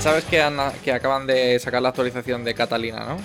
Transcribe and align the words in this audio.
sabes 0.00 0.24
que, 0.24 0.44
que 0.84 0.92
acaban 0.92 1.26
de 1.26 1.58
sacar 1.58 1.82
la 1.82 1.88
actualización 1.90 2.44
de 2.44 2.54
Catalina, 2.54 3.04
¿no? 3.04 3.16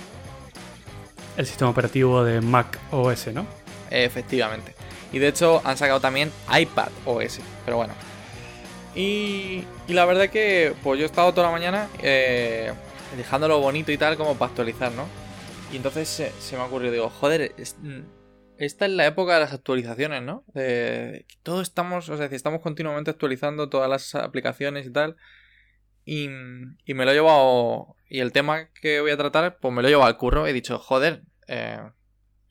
El 1.38 1.46
sistema 1.46 1.70
operativo 1.70 2.24
de 2.24 2.42
Mac 2.42 2.80
OS, 2.92 3.28
¿no? 3.28 3.46
Efectivamente. 3.90 4.76
Y 5.12 5.20
de 5.20 5.28
hecho 5.28 5.62
han 5.64 5.78
sacado 5.78 6.00
también 6.00 6.32
iPad 6.52 6.90
OS. 7.06 7.40
Pero 7.66 7.78
bueno. 7.78 7.94
Y, 8.96 9.64
y 9.88 9.94
la 9.94 10.06
verdad 10.06 10.30
que 10.30 10.74
pues 10.84 11.00
yo 11.00 11.06
he 11.06 11.08
estado 11.08 11.34
toda 11.34 11.48
la 11.48 11.54
mañana 11.54 11.90
eh, 12.02 12.72
dejándolo 13.18 13.60
bonito 13.60 13.92
y 13.92 13.98
tal 13.98 14.18
como 14.18 14.36
para 14.36 14.50
actualizar, 14.50 14.92
¿no? 14.92 15.06
Y 15.72 15.78
entonces 15.78 16.08
se, 16.08 16.56
me 16.56 16.62
ha 16.62 16.66
ocurrido, 16.66 16.92
digo, 16.92 17.10
joder, 17.10 17.56
esta 18.58 18.86
es 18.86 18.92
la 18.92 19.08
época 19.08 19.36
de 19.36 19.40
las 19.40 19.54
actualizaciones, 19.54 20.22
¿no? 20.22 20.44
Todos 21.42 21.64
estamos, 21.64 22.10
o 22.10 22.18
sea, 22.18 22.28
estamos 22.28 22.62
continuamente 22.62 23.10
actualizando 23.10 23.70
todas 23.70 23.90
las 23.90 24.14
aplicaciones 24.14 24.86
y 24.86 24.92
tal. 24.92 25.16
Y, 26.06 26.30
y, 26.86 26.94
me 26.94 27.06
lo 27.06 27.12
he 27.12 27.16
llevado. 27.16 27.96
Y 28.10 28.20
el 28.20 28.32
tema 28.32 28.70
que 28.82 29.02
voy 29.02 29.12
a 29.12 29.18
tratar, 29.18 29.58
pues 29.60 29.74
me 29.74 29.82
lo 29.82 29.88
he 29.88 29.92
llevado 29.92 30.08
al 30.08 30.18
curro. 30.18 30.48
He 30.48 30.54
dicho, 30.54 30.78
joder, 30.80 31.24
eh, 31.48 31.80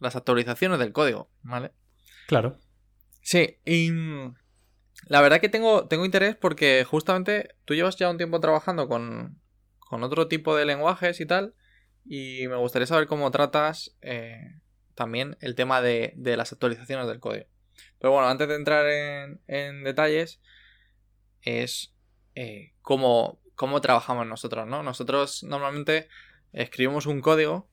las 0.00 0.16
actualizaciones 0.16 0.78
del 0.78 0.92
código, 0.92 1.30
¿vale? 1.42 1.72
Claro. 2.26 2.58
Sí, 3.20 3.58
y 3.64 3.90
la 5.06 5.20
verdad 5.20 5.40
que 5.40 5.48
tengo, 5.48 5.86
tengo 5.86 6.04
interés 6.04 6.36
porque 6.36 6.84
justamente 6.84 7.54
tú 7.64 7.74
llevas 7.74 7.96
ya 7.96 8.10
un 8.10 8.16
tiempo 8.16 8.40
trabajando 8.40 8.88
con, 8.88 9.40
con 9.78 10.02
otro 10.02 10.28
tipo 10.28 10.56
de 10.56 10.64
lenguajes 10.64 11.20
y 11.20 11.26
tal. 11.26 11.54
Y 12.04 12.48
me 12.48 12.56
gustaría 12.56 12.86
saber 12.86 13.06
cómo 13.06 13.30
tratas 13.30 13.96
eh, 14.00 14.58
también 14.94 15.36
el 15.40 15.54
tema 15.54 15.80
de, 15.80 16.14
de, 16.16 16.36
las 16.36 16.52
actualizaciones 16.52 17.06
del 17.06 17.20
código. 17.20 17.46
Pero 17.98 18.12
bueno, 18.12 18.28
antes 18.28 18.48
de 18.48 18.56
entrar 18.56 18.86
en, 18.86 19.40
en 19.46 19.84
detalles, 19.84 20.40
es 21.42 21.94
eh, 22.34 22.72
cómo, 22.80 23.41
cómo 23.54 23.80
trabajamos 23.80 24.26
nosotros, 24.26 24.66
¿no? 24.66 24.82
Nosotros 24.82 25.42
normalmente 25.42 26.08
escribimos 26.52 27.06
un 27.06 27.20
código 27.20 27.68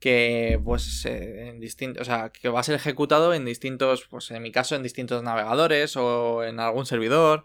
que 0.00 0.60
pues 0.62 1.04
eh, 1.06 1.48
en 1.48 1.60
distintos, 1.60 2.02
o 2.02 2.04
sea, 2.04 2.30
que 2.30 2.48
va 2.48 2.60
a 2.60 2.64
ser 2.64 2.74
ejecutado 2.74 3.34
en 3.34 3.44
distintos, 3.44 4.06
pues 4.08 4.30
en 4.30 4.42
mi 4.42 4.52
caso 4.52 4.74
en 4.76 4.82
distintos 4.82 5.22
navegadores 5.22 5.96
o 5.96 6.44
en 6.44 6.60
algún 6.60 6.86
servidor, 6.86 7.44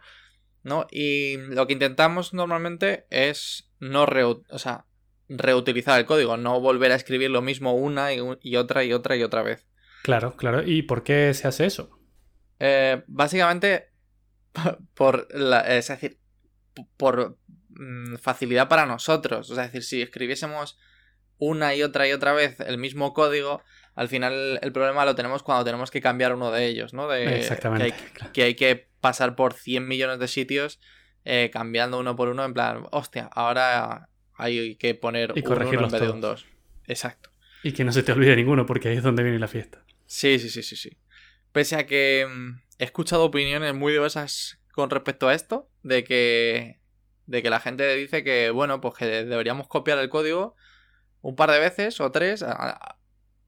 ¿no? 0.63 0.87
Y 0.91 1.37
lo 1.37 1.65
que 1.67 1.73
intentamos 1.73 2.33
normalmente 2.33 3.05
es 3.09 3.71
no 3.79 4.03
o 4.03 4.59
sea, 4.59 4.85
reutilizar 5.27 5.99
el 5.99 6.05
código, 6.05 6.37
no 6.37 6.59
volver 6.59 6.91
a 6.91 6.95
escribir 6.95 7.31
lo 7.31 7.41
mismo 7.41 7.73
una 7.73 8.13
y, 8.13 8.19
otra 8.55 8.83
y 8.83 8.93
otra 8.93 9.15
y 9.15 9.23
otra 9.23 9.41
vez. 9.41 9.65
Claro, 10.03 10.35
claro. 10.35 10.63
¿Y 10.63 10.83
por 10.83 11.03
qué 11.03 11.33
se 11.33 11.47
hace 11.47 11.65
eso? 11.65 11.89
Eh, 12.59 13.01
básicamente 13.07 13.91
por 14.93 15.27
la, 15.33 15.61
es 15.61 15.87
decir, 15.87 16.19
por 16.97 17.37
mm, 17.69 18.15
facilidad 18.15 18.67
para 18.67 18.85
nosotros. 18.85 19.49
O 19.49 19.55
sea, 19.55 19.65
es 19.65 19.71
decir, 19.71 19.83
si 19.83 20.01
escribiésemos 20.01 20.77
una 21.37 21.73
y 21.73 21.83
otra 21.83 22.07
y 22.07 22.11
otra 22.11 22.33
vez 22.33 22.59
el 22.59 22.77
mismo 22.77 23.13
código, 23.13 23.63
al 23.95 24.07
final 24.07 24.59
el 24.61 24.71
problema 24.71 25.05
lo 25.05 25.15
tenemos 25.15 25.43
cuando 25.43 25.65
tenemos 25.65 25.91
que 25.91 26.01
cambiar 26.01 26.35
uno 26.35 26.51
de 26.51 26.67
ellos, 26.67 26.93
¿no? 26.93 27.07
De, 27.07 27.39
Exactamente. 27.39 27.95
Que 28.33 28.43
hay, 28.43 28.55
que 28.55 28.87
pasar 29.01 29.35
por 29.35 29.53
100 29.53 29.87
millones 29.87 30.19
de 30.19 30.27
sitios 30.27 30.79
eh, 31.25 31.49
cambiando 31.51 31.99
uno 31.99 32.15
por 32.15 32.29
uno, 32.29 32.45
en 32.45 32.53
plan, 32.53 32.83
hostia, 32.91 33.29
ahora 33.33 34.09
hay 34.35 34.75
que 34.75 34.95
poner 34.95 35.33
y 35.35 35.45
uno 35.45 35.85
en 35.85 35.91
vez 35.91 36.01
de 36.01 36.09
un 36.09 36.21
dos. 36.21 36.45
Exacto. 36.87 37.31
Y 37.63 37.73
que 37.73 37.83
no 37.83 37.91
se 37.91 38.03
te 38.03 38.11
olvide 38.11 38.35
ninguno, 38.35 38.65
porque 38.65 38.89
ahí 38.89 38.97
es 38.97 39.03
donde 39.03 39.23
viene 39.23 39.37
la 39.39 39.47
fiesta. 39.47 39.83
Sí, 40.05 40.39
sí, 40.39 40.49
sí, 40.49 40.63
sí, 40.63 40.75
sí. 40.75 40.97
Pese 41.51 41.75
a 41.75 41.85
que 41.85 42.27
mm, 42.29 42.61
he 42.79 42.83
escuchado 42.85 43.23
opiniones 43.23 43.73
muy 43.73 43.93
diversas 43.93 44.59
con 44.73 44.89
respecto 44.89 45.27
a 45.27 45.33
esto, 45.33 45.69
de 45.83 46.03
que, 46.03 46.79
de 47.25 47.43
que 47.43 47.49
la 47.49 47.59
gente 47.59 47.95
dice 47.95 48.23
que, 48.23 48.49
bueno, 48.51 48.81
pues 48.81 48.95
que 48.95 49.05
deberíamos 49.05 49.67
copiar 49.67 49.97
el 49.99 50.09
código 50.09 50.55
un 51.21 51.35
par 51.35 51.51
de 51.51 51.59
veces 51.59 51.99
o 52.01 52.11
tres. 52.11 52.43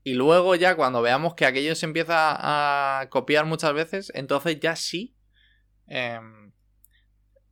Y 0.04 0.14
luego 0.16 0.56
ya 0.56 0.76
cuando 0.76 1.02
veamos 1.02 1.34
que 1.34 1.46
aquello 1.46 1.76
se 1.76 1.86
empieza 1.86 2.36
a 2.38 3.10
copiar 3.10 3.46
muchas 3.46 3.74
veces, 3.74 4.12
entonces 4.16 4.60
ya 4.60 4.76
sí. 4.76 5.16
Em, 5.88 6.52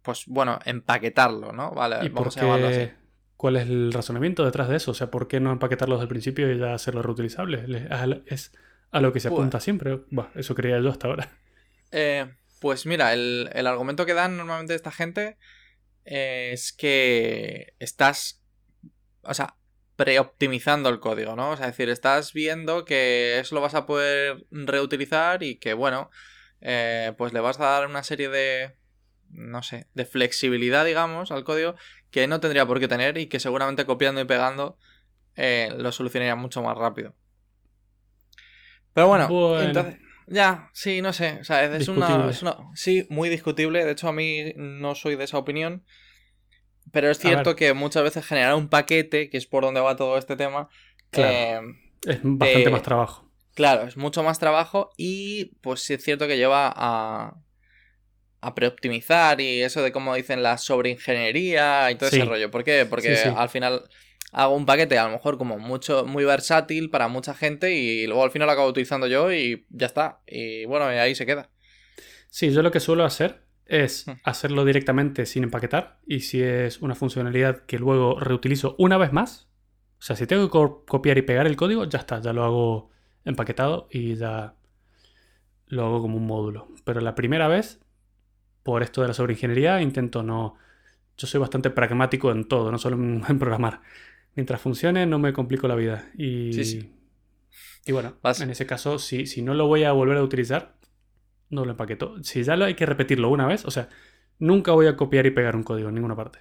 pues 0.01 0.23
bueno, 0.27 0.59
empaquetarlo, 0.65 1.51
¿no? 1.51 1.71
Vale, 1.71 2.05
¿Y 2.05 2.09
vamos 2.09 2.35
a 2.37 2.41
llamarlo 2.41 2.67
así. 2.67 2.89
¿Cuál 3.37 3.55
es 3.55 3.63
el 3.63 3.91
razonamiento 3.91 4.45
detrás 4.45 4.69
de 4.69 4.77
eso? 4.77 4.91
O 4.91 4.93
sea, 4.93 5.09
¿por 5.09 5.27
qué 5.27 5.39
no 5.39 5.51
empaquetarlo 5.51 5.95
desde 5.95 6.03
el 6.03 6.09
principio 6.09 6.51
y 6.51 6.59
ya 6.59 6.73
hacerlo 6.73 7.01
reutilizable? 7.01 7.65
Es 8.27 8.51
a 8.91 9.01
lo 9.01 9.13
que 9.13 9.19
se 9.19 9.29
apunta 9.29 9.57
pues 9.57 9.63
siempre. 9.63 10.01
eso 10.35 10.53
creía 10.53 10.79
yo 10.79 10.89
hasta 10.89 11.07
ahora. 11.07 11.29
Eh, 11.91 12.31
pues 12.61 12.85
mira, 12.85 13.11
el, 13.11 13.49
el, 13.53 13.67
argumento 13.67 14.05
que 14.05 14.13
dan 14.13 14.37
normalmente 14.37 14.75
esta 14.75 14.91
gente 14.91 15.37
es 16.05 16.71
que 16.71 17.73
estás. 17.79 18.41
O 19.23 19.33
sea, 19.33 19.55
preoptimizando 20.01 20.89
el 20.89 20.99
código, 20.99 21.35
¿no? 21.35 21.51
O 21.51 21.57
sea, 21.57 21.67
es 21.67 21.73
decir, 21.73 21.89
estás 21.89 22.33
viendo 22.33 22.85
que 22.85 23.37
eso 23.39 23.53
lo 23.53 23.61
vas 23.61 23.75
a 23.75 23.85
poder 23.85 24.45
reutilizar 24.49 25.43
y 25.43 25.59
que, 25.59 25.73
bueno, 25.73 26.09
eh, 26.61 27.13
pues 27.19 27.33
le 27.33 27.39
vas 27.39 27.59
a 27.59 27.65
dar 27.65 27.87
una 27.87 28.01
serie 28.01 28.29
de, 28.29 28.75
no 29.29 29.61
sé, 29.61 29.87
de 29.93 30.05
flexibilidad, 30.05 30.85
digamos, 30.85 31.31
al 31.31 31.43
código 31.43 31.75
que 32.09 32.27
no 32.27 32.39
tendría 32.39 32.65
por 32.65 32.79
qué 32.79 32.87
tener 32.87 33.19
y 33.19 33.27
que 33.27 33.39
seguramente 33.39 33.85
copiando 33.85 34.21
y 34.21 34.25
pegando 34.25 34.77
eh, 35.35 35.71
lo 35.77 35.91
solucionaría 35.91 36.35
mucho 36.35 36.63
más 36.63 36.77
rápido. 36.77 37.13
Pero 38.93 39.07
bueno, 39.07 39.61
entonces... 39.61 39.99
Ya, 40.27 40.69
sí, 40.73 41.01
no 41.01 41.13
sé. 41.13 41.37
O 41.41 41.43
sea, 41.43 41.63
es 41.63 41.87
una, 41.87 42.29
es 42.29 42.41
una, 42.41 42.57
Sí, 42.73 43.05
muy 43.09 43.29
discutible. 43.29 43.83
De 43.85 43.91
hecho, 43.91 44.07
a 44.07 44.13
mí 44.13 44.53
no 44.55 44.95
soy 44.95 45.15
de 45.15 45.23
esa 45.23 45.37
opinión. 45.37 45.83
Pero 46.91 47.09
es 47.09 47.19
cierto 47.19 47.55
que 47.55 47.73
muchas 47.73 48.03
veces 48.03 48.25
generar 48.25 48.55
un 48.55 48.67
paquete, 48.67 49.29
que 49.29 49.37
es 49.37 49.45
por 49.45 49.63
donde 49.63 49.79
va 49.79 49.95
todo 49.95 50.17
este 50.17 50.35
tema, 50.35 50.67
eh, 51.13 51.59
es 52.05 52.19
bastante 52.23 52.69
más 52.69 52.83
trabajo. 52.83 53.31
Claro, 53.53 53.83
es 53.83 53.97
mucho 53.97 54.23
más 54.23 54.39
trabajo 54.39 54.91
y 54.97 55.55
pues 55.61 55.81
sí 55.81 55.93
es 55.93 56.03
cierto 56.03 56.27
que 56.27 56.37
lleva 56.37 56.73
a, 56.73 57.35
a 58.39 58.55
preoptimizar 58.55 59.39
y 59.41 59.61
eso 59.61 59.81
de 59.81 59.91
cómo 59.91 60.15
dicen 60.15 60.41
la 60.41 60.57
sobreingeniería 60.57 61.91
y 61.91 61.95
todo 61.95 62.09
ese 62.09 62.25
rollo. 62.25 62.49
¿Por 62.49 62.63
qué? 62.63 62.85
Porque 62.89 63.15
al 63.17 63.49
final 63.49 63.83
hago 64.31 64.55
un 64.55 64.65
paquete 64.65 64.97
a 64.97 65.05
lo 65.05 65.11
mejor 65.11 65.37
como 65.37 65.59
mucho 65.59 66.05
muy 66.05 66.23
versátil 66.23 66.89
para 66.89 67.07
mucha 67.07 67.33
gente 67.33 67.73
y 67.73 68.07
luego 68.07 68.23
al 68.23 68.31
final 68.31 68.47
lo 68.47 68.53
acabo 68.53 68.69
utilizando 68.69 69.07
yo 69.07 69.31
y 69.31 69.65
ya 69.69 69.87
está. 69.87 70.21
Y 70.27 70.65
bueno, 70.65 70.85
ahí 70.85 71.15
se 71.15 71.25
queda. 71.25 71.49
Sí, 72.29 72.51
yo 72.51 72.61
lo 72.61 72.71
que 72.71 72.79
suelo 72.79 73.03
hacer 73.03 73.43
es 73.65 74.07
hmm. 74.07 74.11
hacerlo 74.23 74.65
directamente 74.65 75.25
sin 75.25 75.43
empaquetar 75.43 75.99
y 76.05 76.21
si 76.21 76.41
es 76.41 76.81
una 76.81 76.95
funcionalidad 76.95 77.65
que 77.65 77.77
luego 77.77 78.19
reutilizo 78.19 78.75
una 78.77 78.97
vez 78.97 79.13
más, 79.13 79.49
o 79.99 80.03
sea, 80.03 80.15
si 80.15 80.25
tengo 80.25 80.49
que 80.49 80.75
copiar 80.87 81.17
y 81.19 81.21
pegar 81.21 81.45
el 81.45 81.55
código, 81.55 81.85
ya 81.85 81.99
está, 81.99 82.19
ya 82.21 82.33
lo 82.33 82.43
hago 82.43 82.89
empaquetado 83.23 83.87
y 83.91 84.15
ya 84.15 84.55
lo 85.67 85.85
hago 85.85 86.01
como 86.01 86.17
un 86.17 86.25
módulo. 86.25 86.69
Pero 86.83 87.01
la 87.01 87.13
primera 87.13 87.47
vez, 87.47 87.79
por 88.63 88.81
esto 88.81 89.01
de 89.01 89.09
la 89.09 89.13
sobreingeniería, 89.13 89.81
intento 89.81 90.23
no... 90.23 90.55
Yo 91.17 91.27
soy 91.27 91.39
bastante 91.39 91.69
pragmático 91.69 92.31
en 92.31 92.47
todo, 92.47 92.71
no 92.71 92.79
solo 92.79 92.95
en, 92.95 93.21
programar. 93.39 93.81
Mientras 94.35 94.61
funcione, 94.61 95.05
no 95.05 95.19
me 95.19 95.33
complico 95.33 95.67
la 95.67 95.75
vida. 95.75 96.09
Y, 96.17 96.53
sí, 96.53 96.65
sí. 96.65 96.95
y 97.85 97.91
bueno, 97.91 98.17
en 98.23 98.49
ese 98.49 98.65
caso, 98.65 98.97
si, 98.97 99.25
si 99.25 99.41
no 99.41 99.53
lo 99.53 99.67
voy 99.67 99.83
a 99.83 99.91
volver 99.91 100.17
a 100.17 100.23
utilizar, 100.23 100.77
no 101.49 101.65
lo 101.65 101.71
empaqueto. 101.71 102.23
Si 102.23 102.43
ya 102.43 102.55
lo 102.55 102.65
hay 102.65 102.75
que 102.75 102.85
repetirlo 102.85 103.29
una 103.29 103.45
vez, 103.45 103.65
o 103.65 103.71
sea, 103.71 103.89
nunca 104.39 104.71
voy 104.71 104.87
a 104.87 104.95
copiar 104.95 105.25
y 105.25 105.31
pegar 105.31 105.55
un 105.55 105.63
código 105.63 105.89
en 105.89 105.95
ninguna 105.95 106.15
parte. 106.15 106.39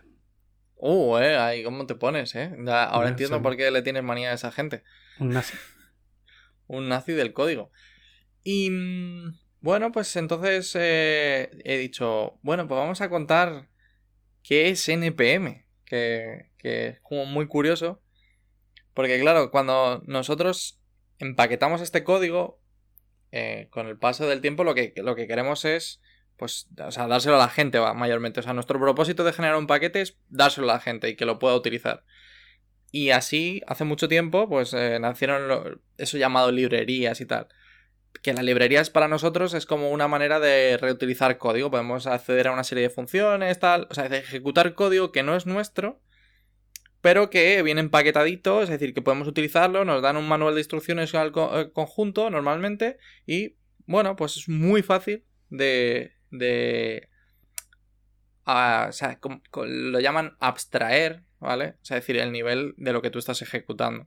Uh, 0.76 1.18
eh, 1.18 1.36
ahí 1.36 1.62
cómo 1.62 1.86
te 1.86 1.94
pones, 1.94 2.34
eh. 2.34 2.56
ahora 2.66 3.10
entiendo 3.10 3.42
por 3.42 3.56
qué 3.56 3.70
le 3.70 3.82
tienes 3.82 4.02
manía 4.02 4.30
a 4.30 4.34
esa 4.34 4.50
gente. 4.50 4.82
Un 5.18 5.30
nazi. 5.30 5.54
un 6.66 6.88
nazi 6.88 7.12
del 7.12 7.34
código. 7.34 7.70
Y 8.42 8.70
mm, 8.70 9.34
bueno, 9.60 9.92
pues 9.92 10.16
entonces 10.16 10.74
eh, 10.78 11.50
he 11.64 11.76
dicho, 11.76 12.38
bueno, 12.42 12.66
pues 12.66 12.78
vamos 12.78 13.02
a 13.02 13.10
contar 13.10 13.68
qué 14.42 14.70
es 14.70 14.88
NPM, 14.88 15.66
que, 15.84 16.49
que 16.60 16.88
es 16.88 17.00
como 17.00 17.26
muy 17.26 17.46
curioso. 17.46 18.00
Porque 18.94 19.18
claro, 19.20 19.50
cuando 19.50 20.02
nosotros 20.06 20.80
empaquetamos 21.18 21.80
este 21.80 22.04
código, 22.04 22.60
eh, 23.32 23.68
con 23.70 23.86
el 23.86 23.96
paso 23.98 24.26
del 24.26 24.40
tiempo 24.40 24.64
lo 24.64 24.74
que, 24.74 24.92
lo 24.96 25.14
que 25.14 25.26
queremos 25.26 25.64
es, 25.64 26.00
pues, 26.36 26.68
o 26.82 26.90
sea, 26.90 27.06
dárselo 27.06 27.36
a 27.36 27.38
la 27.38 27.48
gente 27.48 27.80
mayormente. 27.94 28.40
O 28.40 28.42
sea, 28.42 28.52
nuestro 28.52 28.80
propósito 28.80 29.24
de 29.24 29.32
generar 29.32 29.56
un 29.56 29.66
paquete 29.66 30.00
es 30.00 30.18
dárselo 30.28 30.70
a 30.70 30.74
la 30.74 30.80
gente 30.80 31.08
y 31.08 31.16
que 31.16 31.26
lo 31.26 31.38
pueda 31.38 31.54
utilizar. 31.54 32.04
Y 32.90 33.10
así, 33.10 33.62
hace 33.66 33.84
mucho 33.84 34.08
tiempo, 34.08 34.48
pues 34.48 34.74
eh, 34.74 34.98
nacieron 35.00 35.80
eso 35.96 36.18
llamado 36.18 36.50
librerías 36.50 37.20
y 37.20 37.26
tal. 37.26 37.48
Que 38.22 38.32
las 38.32 38.42
librerías 38.42 38.90
para 38.90 39.06
nosotros 39.06 39.54
es 39.54 39.66
como 39.66 39.90
una 39.90 40.08
manera 40.08 40.40
de 40.40 40.76
reutilizar 40.76 41.38
código. 41.38 41.70
Podemos 41.70 42.06
acceder 42.06 42.48
a 42.48 42.52
una 42.52 42.64
serie 42.64 42.84
de 42.84 42.90
funciones, 42.90 43.58
tal. 43.60 43.86
O 43.90 43.94
sea, 43.94 44.08
de 44.08 44.18
ejecutar 44.18 44.74
código 44.74 45.12
que 45.12 45.22
no 45.22 45.36
es 45.36 45.46
nuestro, 45.46 46.00
pero 47.00 47.30
que 47.30 47.62
viene 47.62 47.80
empaquetadito, 47.80 48.62
es 48.62 48.68
decir, 48.68 48.94
que 48.94 49.02
podemos 49.02 49.28
utilizarlo, 49.28 49.84
nos 49.84 50.02
dan 50.02 50.16
un 50.16 50.28
manual 50.28 50.54
de 50.54 50.60
instrucciones 50.60 51.14
al 51.14 51.32
eh, 51.34 51.70
conjunto 51.72 52.30
normalmente 52.30 52.98
y 53.26 53.56
bueno, 53.86 54.16
pues 54.16 54.36
es 54.36 54.48
muy 54.48 54.82
fácil 54.82 55.24
de, 55.48 56.12
de 56.30 57.08
o 58.44 58.92
sea, 58.92 59.18
lo 59.66 60.00
llaman 60.00 60.36
abstraer, 60.40 61.22
¿vale? 61.38 61.74
O 61.82 61.84
sea, 61.84 61.96
decir, 61.96 62.16
el 62.16 62.32
nivel 62.32 62.74
de 62.76 62.92
lo 62.92 63.02
que 63.02 63.10
tú 63.10 63.18
estás 63.18 63.42
ejecutando. 63.42 64.06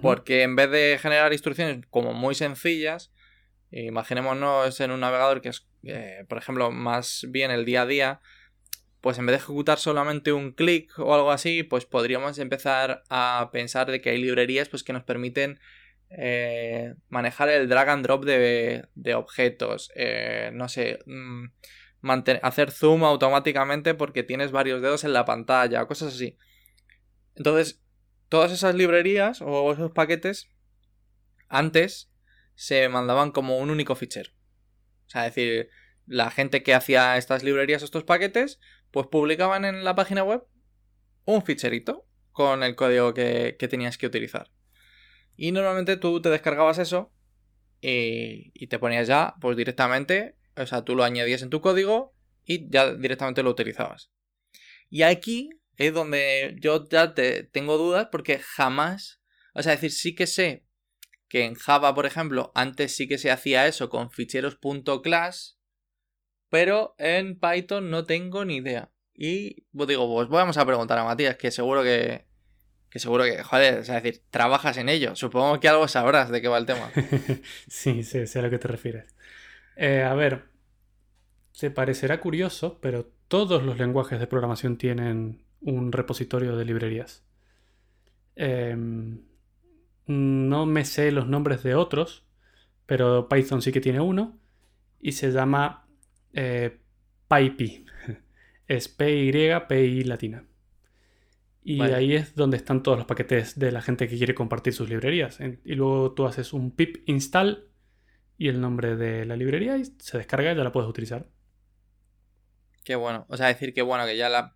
Porque 0.00 0.42
en 0.42 0.56
vez 0.56 0.70
de 0.70 0.98
generar 1.00 1.32
instrucciones 1.32 1.84
como 1.90 2.14
muy 2.14 2.34
sencillas, 2.34 3.12
imaginémonos 3.70 4.80
en 4.80 4.90
un 4.90 5.00
navegador 5.00 5.42
que 5.42 5.50
es, 5.50 5.66
eh, 5.82 6.24
por 6.26 6.38
ejemplo, 6.38 6.70
más 6.70 7.26
bien 7.28 7.50
el 7.50 7.66
día 7.66 7.82
a 7.82 7.86
día, 7.86 8.20
pues 9.04 9.18
en 9.18 9.26
vez 9.26 9.34
de 9.34 9.42
ejecutar 9.44 9.78
solamente 9.78 10.32
un 10.32 10.52
clic 10.52 10.98
o 10.98 11.14
algo 11.14 11.30
así, 11.30 11.62
pues 11.62 11.84
podríamos 11.84 12.38
empezar 12.38 13.02
a 13.10 13.50
pensar 13.52 13.90
de 13.90 14.00
que 14.00 14.08
hay 14.08 14.16
librerías 14.16 14.70
pues, 14.70 14.82
que 14.82 14.94
nos 14.94 15.04
permiten 15.04 15.60
eh, 16.08 16.94
manejar 17.10 17.50
el 17.50 17.68
drag 17.68 17.90
and 17.90 18.02
drop 18.02 18.24
de, 18.24 18.88
objetos, 19.14 19.92
eh, 19.94 20.52
no 20.54 20.70
sé, 20.70 21.00
mm, 21.04 21.48
hacer 22.40 22.70
zoom 22.70 23.04
automáticamente 23.04 23.92
porque 23.92 24.22
tienes 24.22 24.52
varios 24.52 24.80
dedos 24.80 25.04
en 25.04 25.12
la 25.12 25.26
pantalla, 25.26 25.84
cosas 25.84 26.14
así. 26.14 26.38
Entonces, 27.34 27.84
todas 28.30 28.52
esas 28.52 28.74
librerías 28.74 29.42
o 29.42 29.70
esos 29.70 29.90
paquetes 29.90 30.48
antes 31.50 32.10
se 32.54 32.88
mandaban 32.88 33.32
como 33.32 33.58
un 33.58 33.68
único 33.68 33.96
fichero. 33.96 34.30
O 35.06 35.10
sea, 35.10 35.26
es 35.26 35.34
decir, 35.34 35.68
la 36.06 36.30
gente 36.30 36.62
que 36.62 36.72
hacía 36.72 37.18
estas 37.18 37.42
librerías, 37.42 37.82
estos 37.82 38.04
paquetes, 38.04 38.60
pues 38.94 39.08
publicaban 39.08 39.64
en 39.64 39.82
la 39.82 39.96
página 39.96 40.22
web 40.22 40.44
un 41.24 41.44
ficherito 41.44 42.06
con 42.30 42.62
el 42.62 42.76
código 42.76 43.12
que, 43.12 43.56
que 43.58 43.66
tenías 43.66 43.98
que 43.98 44.06
utilizar. 44.06 44.52
Y 45.36 45.50
normalmente 45.50 45.96
tú 45.96 46.22
te 46.22 46.30
descargabas 46.30 46.78
eso 46.78 47.12
y, 47.80 48.68
te 48.68 48.78
ponías 48.78 49.08
ya, 49.08 49.34
pues 49.40 49.56
directamente, 49.56 50.36
o 50.56 50.64
sea, 50.64 50.84
tú 50.84 50.94
lo 50.94 51.02
añadías 51.02 51.42
en 51.42 51.50
tu 51.50 51.60
código 51.60 52.14
y 52.44 52.70
ya 52.70 52.94
directamente 52.94 53.42
lo 53.42 53.50
utilizabas. 53.50 54.12
Y 54.88 55.02
aquí 55.02 55.50
es 55.76 55.92
donde 55.92 56.54
yo 56.60 56.88
ya 56.88 57.14
te 57.14 57.42
tengo 57.42 57.76
dudas 57.76 58.10
porque 58.12 58.38
jamás, 58.38 59.20
o 59.54 59.62
sea, 59.64 59.72
decir, 59.72 59.90
sí 59.90 60.14
que 60.14 60.28
sé 60.28 60.68
que 61.26 61.46
en 61.46 61.56
Java, 61.56 61.96
por 61.96 62.06
ejemplo, 62.06 62.52
antes 62.54 62.94
sí 62.94 63.08
que 63.08 63.18
se 63.18 63.32
hacía 63.32 63.66
eso 63.66 63.90
con 63.90 64.12
ficheros 64.12 64.56
.class, 65.02 65.58
pero 66.54 66.94
en 66.98 67.36
Python 67.36 67.90
no 67.90 68.04
tengo 68.04 68.44
ni 68.44 68.58
idea. 68.58 68.88
Y 69.12 69.64
pues 69.76 69.88
digo, 69.88 70.06
pues 70.14 70.28
vamos 70.28 70.56
a 70.56 70.64
preguntar 70.64 70.96
a 71.00 71.04
Matías, 71.04 71.34
que 71.34 71.50
seguro 71.50 71.82
que, 71.82 72.26
que 72.90 73.00
seguro 73.00 73.24
que, 73.24 73.42
joder, 73.42 73.78
es 73.80 73.88
decir, 73.88 74.22
trabajas 74.30 74.76
en 74.76 74.88
ello. 74.88 75.16
Supongo 75.16 75.58
que 75.58 75.68
algo 75.68 75.88
sabrás 75.88 76.30
de 76.30 76.40
qué 76.40 76.46
va 76.46 76.58
el 76.58 76.66
tema. 76.66 76.92
sí, 77.66 78.04
sí, 78.04 78.28
sé 78.28 78.38
a 78.38 78.42
lo 78.42 78.50
que 78.50 78.60
te 78.60 78.68
refieres. 78.68 79.16
Eh, 79.74 80.04
a 80.04 80.14
ver, 80.14 80.44
se 81.50 81.72
parecerá 81.72 82.20
curioso, 82.20 82.78
pero 82.80 83.10
todos 83.26 83.64
los 83.64 83.76
lenguajes 83.76 84.20
de 84.20 84.28
programación 84.28 84.78
tienen 84.78 85.42
un 85.60 85.90
repositorio 85.90 86.56
de 86.56 86.64
librerías. 86.64 87.24
Em, 88.36 89.22
no 90.06 90.66
me 90.66 90.84
sé 90.84 91.10
los 91.10 91.26
nombres 91.26 91.64
de 91.64 91.74
otros, 91.74 92.24
pero 92.86 93.28
Python 93.28 93.60
sí 93.60 93.72
que 93.72 93.80
tiene 93.80 93.98
uno 93.98 94.38
y 95.00 95.12
se 95.12 95.32
llama 95.32 95.83
eh, 96.34 96.78
PyPy. 97.28 97.86
Es 98.66 98.88
P-Y-P-I 98.88 100.04
latina. 100.04 100.46
Y 101.62 101.80
ahí 101.80 102.14
es 102.14 102.34
donde 102.34 102.56
están 102.56 102.82
todos 102.82 102.96
los 102.96 103.06
paquetes 103.06 103.58
de 103.58 103.72
la 103.72 103.82
gente 103.82 104.08
que 104.08 104.16
quiere 104.16 104.34
compartir 104.34 104.72
sus 104.72 104.88
librerías. 104.88 105.38
Y 105.64 105.74
luego 105.74 106.12
tú 106.12 106.26
haces 106.26 106.52
un 106.52 106.70
pip 106.70 107.06
install 107.06 107.68
y 108.36 108.48
el 108.48 108.60
nombre 108.60 108.96
de 108.96 109.24
la 109.24 109.36
librería 109.36 109.76
y 109.76 109.84
se 109.84 110.18
descarga 110.18 110.52
y 110.52 110.56
ya 110.56 110.64
la 110.64 110.72
puedes 110.72 110.88
utilizar. 110.88 111.28
Qué 112.84 112.96
bueno. 112.96 113.26
O 113.28 113.36
sea, 113.36 113.46
decir 113.48 113.72
que 113.72 113.82
bueno, 113.82 114.04
que 114.06 114.16
ya 114.16 114.28
la. 114.28 114.54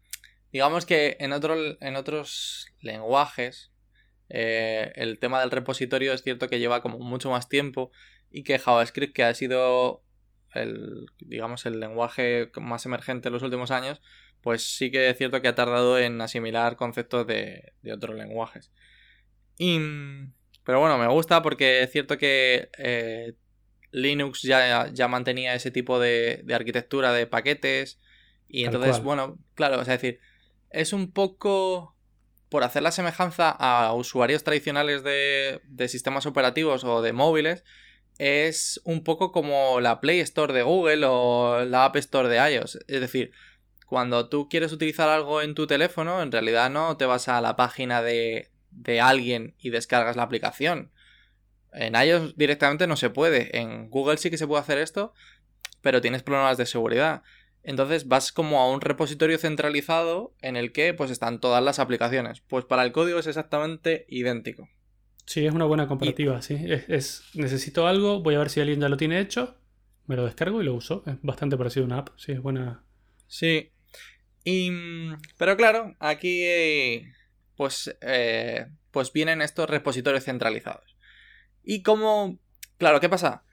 Digamos 0.53 0.87
que 0.87 1.17
en, 1.21 1.33
otro, 1.33 1.55
en 1.81 1.97
otros 1.97 2.69
lenguajes 2.81 3.73
eh, 4.29 4.93
el 4.95 5.19
tema 5.19 5.41
del 5.41 5.51
repositorio 5.51 6.13
es 6.13 6.23
cierto 6.23 6.49
que 6.49 6.59
lleva 6.59 6.83
como 6.83 6.99
mucho 6.99 7.31
más 7.31 7.49
tiempo 7.49 7.91
y 8.31 8.43
que 8.43 8.59
JavaScript, 8.59 9.15
que 9.15 9.25
ha 9.25 9.35
sido 9.35 10.03
el, 10.55 11.07
digamos, 11.19 11.67
el 11.67 11.81
lenguaje 11.81 12.51
más 12.61 12.87
emergente 12.87 13.29
en 13.29 13.35
los 13.35 13.43
últimos 13.43 13.71
años, 13.71 14.01
pues 14.41 14.77
sí 14.77 14.91
que 14.91 15.11
es 15.11 15.19
cierto 15.19 15.43
que 15.43 15.49
ha 15.49 15.55
tardado 15.55 15.99
en 15.99 16.21
asimilar 16.21 16.77
conceptos 16.77 17.27
de, 17.27 17.73
otros 17.93 18.17
lenguajes. 18.17 18.73
pero 19.59 20.81
bueno, 20.81 20.99
me 20.99 21.09
gusta 21.09 21.43
porque 21.43 21.83
es 21.83 21.91
cierto 21.91 22.19
que 22.19 22.71
eh, 22.79 23.35
Linux 23.91 24.43
ya, 24.43 24.89
ya, 24.93 25.09
mantenía 25.09 25.55
ese 25.55 25.71
tipo 25.71 25.99
de, 25.99 26.45
arquitectura 26.53 27.13
de 27.13 27.27
paquetes. 27.27 28.01
Y 28.49 28.65
entonces, 28.65 29.03
bueno, 29.03 29.39
claro, 29.55 29.81
es 29.81 29.89
decir, 29.89 30.21
es 30.71 30.93
un 30.93 31.13
poco 31.13 31.95
por 32.49 32.65
hacer 32.65 32.83
la 32.83 32.93
semejanza 32.93 33.51
a 33.51 33.93
usuarios 33.93 34.43
tradicionales 34.43 35.03
de, 35.03 35.61
de 35.65 35.89
sistemas 35.89 36.25
operativos 36.25 36.83
o 36.85 37.03
de 37.03 37.13
móviles, 37.13 37.65
es 38.19 38.81
un 38.85 39.05
poco 39.05 39.33
como 39.33 39.81
la 39.81 40.01
Play 40.01 40.21
Store 40.21 40.53
de 40.53 40.63
Google 40.63 41.07
o 41.07 41.65
la 41.65 41.85
App 41.85 41.97
Store 41.97 42.29
de 42.29 42.55
iOS. 42.55 42.79
Es 42.89 43.01
decir, 43.01 43.33
cuando 43.87 44.29
tú 44.29 44.49
quieres 44.49 44.73
utilizar 44.73 45.09
algo 45.09 45.41
en 45.41 45.55
tu 45.55 45.67
teléfono, 45.67 46.21
en 46.21 46.33
realidad 46.33 46.69
no 46.71 46.97
te 46.97 47.07
vas 47.07 47.29
a 47.29 47.41
la 47.41 47.57
página 47.57 48.03
de, 48.03 48.51
de 48.71 49.01
alguien 49.01 49.55
y 49.59 49.71
descargas 49.71 50.17
la 50.17 50.25
aplicación. 50.25 50.91
En 51.73 51.95
iOS 51.95 52.37
directamente 52.37 52.87
no 52.87 52.97
se 52.97 53.11
puede. 53.11 53.57
En 53.57 53.89
Google 53.89 54.19
sí 54.19 54.31
que 54.31 54.39
se 54.39 54.47
puede 54.47 54.63
hacer 54.63 54.79
esto, 54.79 55.15
pero 55.81 56.01
tienes 56.01 56.23
problemas 56.23 56.59
de 56.59 56.67
seguridad. 56.67 57.23
Entonces 57.63 58.09
vas 58.09 58.33
como 58.33 58.61
a 58.61 58.71
un 58.71 58.81
repositorio 58.81 59.39
centralizado 59.39 60.35
en 60.41 60.57
el 60.57 60.73
que 60.73 60.95
pues 60.95 61.11
están 61.11 61.41
todas 61.41 61.63
las 61.63 61.79
aplicaciones. 61.79 62.41
Pues 62.41 62.65
para 62.65 62.83
el 62.83 62.93
código 62.93 63.19
es 63.19 63.27
exactamente 63.27 64.07
idéntico. 64.09 64.69
Sí, 65.29 65.45
es 65.45 65.53
una 65.53 65.67
buena 65.67 65.87
comparativa, 65.87 66.41
sí. 66.41 66.57
Es, 66.89 67.23
necesito 67.35 67.87
algo, 67.87 68.23
voy 68.23 68.35
a 68.35 68.39
ver 68.39 68.49
si 68.49 68.61
alguien 68.61 68.81
ya 68.81 68.89
lo 68.89 68.97
tiene 68.97 69.21
hecho, 69.21 69.59
me 70.07 70.17
lo 70.17 70.25
descargo 70.25 70.63
y 70.63 70.65
lo 70.65 70.73
uso. 70.73 71.05
Es 71.07 71.17
bastante 71.21 71.59
parecido 71.59 71.85
a 71.85 71.87
una 71.87 71.99
app, 71.99 72.09
sí, 72.17 72.33
es 72.33 72.41
buena. 72.41 72.83
Sí, 73.27 73.71
pero 75.37 75.55
claro, 75.59 75.95
aquí 75.99 77.05
pues, 77.57 77.95
eh, 78.01 78.69
pues 78.91 79.13
vienen 79.13 79.43
estos 79.43 79.69
repositorios 79.69 80.25
centralizados. 80.25 80.97
Y 81.63 81.83
como, 81.83 82.39
claro, 82.79 82.99
¿qué 82.99 83.11
pasa? 83.11 83.45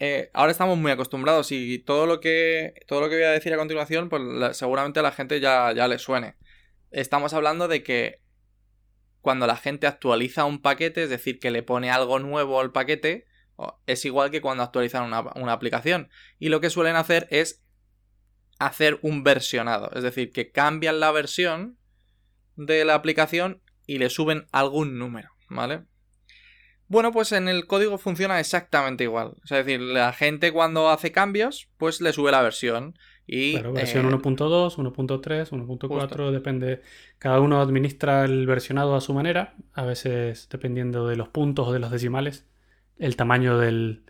Eh, 0.00 0.30
ahora 0.32 0.50
estamos 0.50 0.78
muy 0.78 0.90
acostumbrados 0.90 1.52
y 1.52 1.78
todo 1.78 2.06
lo 2.06 2.18
que 2.18 2.74
todo 2.88 3.02
lo 3.02 3.08
que 3.08 3.14
voy 3.14 3.24
a 3.24 3.30
decir 3.30 3.54
a 3.54 3.56
continuación, 3.56 4.08
pues 4.08 4.56
seguramente 4.56 4.98
a 4.98 5.04
la 5.04 5.12
gente 5.12 5.38
ya, 5.38 5.72
ya 5.72 5.86
le 5.86 6.00
suene. 6.00 6.34
Estamos 6.90 7.34
hablando 7.34 7.68
de 7.68 7.84
que 7.84 8.18
cuando 9.20 9.46
la 9.46 9.56
gente 9.56 9.86
actualiza 9.86 10.44
un 10.44 10.60
paquete, 10.60 11.04
es 11.04 11.10
decir, 11.10 11.38
que 11.38 11.50
le 11.50 11.62
pone 11.62 11.90
algo 11.90 12.18
nuevo 12.18 12.60
al 12.60 12.72
paquete, 12.72 13.26
es 13.86 14.04
igual 14.04 14.30
que 14.30 14.40
cuando 14.40 14.62
actualizan 14.62 15.04
una, 15.04 15.52
aplicación. 15.52 16.08
Y 16.38 16.48
lo 16.48 16.60
que 16.60 16.70
suelen 16.70 16.96
hacer 16.96 17.28
es 17.30 17.62
hacer 18.58 18.98
un 19.02 19.22
versionado. 19.22 19.90
Es 19.94 20.02
decir, 20.02 20.32
que 20.32 20.50
cambian 20.50 21.00
la 21.00 21.10
versión 21.10 21.78
de 22.56 22.84
la 22.84 22.94
aplicación 22.94 23.62
y 23.86 23.98
le 23.98 24.10
suben 24.10 24.46
algún 24.52 24.98
número, 24.98 25.30
¿vale? 25.48 25.84
Bueno, 26.88 27.12
pues 27.12 27.32
en 27.32 27.48
el 27.48 27.66
código 27.66 27.98
funciona 27.98 28.40
exactamente 28.40 29.04
igual. 29.04 29.34
es 29.44 29.50
decir, 29.50 29.80
la 29.80 30.12
gente 30.12 30.52
cuando 30.52 30.90
hace 30.90 31.12
cambios, 31.12 31.68
pues 31.76 32.00
le 32.00 32.12
sube 32.12 32.32
la 32.32 32.42
versión. 32.42 32.98
Y, 33.32 33.52
claro, 33.52 33.72
versión 33.72 34.10
1.2, 34.10 34.74
1.3, 34.74 35.50
1.4, 35.50 36.30
depende. 36.32 36.82
Cada 37.20 37.38
uno 37.38 37.60
administra 37.60 38.24
el 38.24 38.44
versionado 38.44 38.96
a 38.96 39.00
su 39.00 39.14
manera. 39.14 39.54
A 39.72 39.84
veces, 39.84 40.48
dependiendo 40.50 41.06
de 41.06 41.14
los 41.14 41.28
puntos 41.28 41.68
o 41.68 41.72
de 41.72 41.78
los 41.78 41.92
decimales, 41.92 42.44
el 42.98 43.14
tamaño 43.14 43.56
del, 43.56 44.02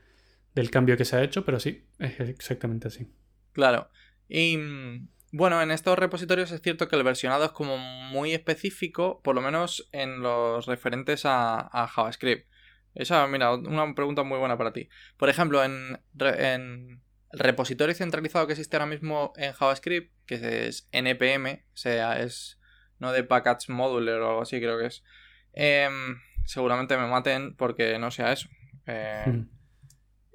del 0.55 0.71
cambio 0.71 0.97
que 0.97 1.05
se 1.05 1.17
ha 1.17 1.23
hecho, 1.23 1.45
pero 1.45 1.61
sí, 1.61 1.85
es 1.99 2.19
exactamente 2.19 2.89
así. 2.89 3.09
Claro. 3.53 3.91
Y 4.27 4.57
mm, 4.57 5.09
bueno, 5.33 5.61
en 5.61 5.71
estos 5.71 5.99
repositorios 5.99 6.51
es 6.51 6.63
cierto 6.63 6.89
que 6.89 6.97
el 6.97 7.03
versionado 7.03 7.45
es 7.45 7.51
como 7.51 7.77
muy 7.77 8.33
específico, 8.33 9.21
por 9.23 9.35
lo 9.35 9.43
menos 9.43 9.87
en 9.93 10.23
los 10.23 10.65
referentes 10.65 11.27
a, 11.27 11.69
JavaScript. 11.93 12.49
Esa, 12.95 13.27
mira, 13.27 13.55
una 13.55 13.95
pregunta 13.95 14.23
muy 14.23 14.39
buena 14.39 14.57
para 14.57 14.73
ti. 14.73 14.89
Por 15.19 15.29
ejemplo, 15.29 15.63
en, 15.63 17.03
el 17.33 17.39
repositorio 17.39 17.95
centralizado 17.95 18.47
que 18.47 18.55
existe 18.55 18.77
ahora 18.77 18.87
mismo 18.87 19.33
en 19.37 19.53
JavaScript, 19.53 20.13
que 20.27 20.67
es 20.67 20.89
npm, 20.93 21.65
o 21.73 21.77
sea, 21.77 22.21
es 22.21 22.59
no 22.99 23.13
de 23.13 23.25
package 23.25 23.73
modular 23.73 24.21
o 24.21 24.29
algo 24.29 24.43
así, 24.43 24.59
creo 24.61 24.79
que 24.79 24.87
es. 24.87 25.05
Em, 25.53 26.21
seguramente 26.45 26.97
me 26.97 27.07
maten 27.07 27.55
porque 27.57 27.99
no 27.99 28.11
sea 28.11 28.33
eso. 28.33 28.49
Eh, 28.87 29.25
hmm. 29.27 29.61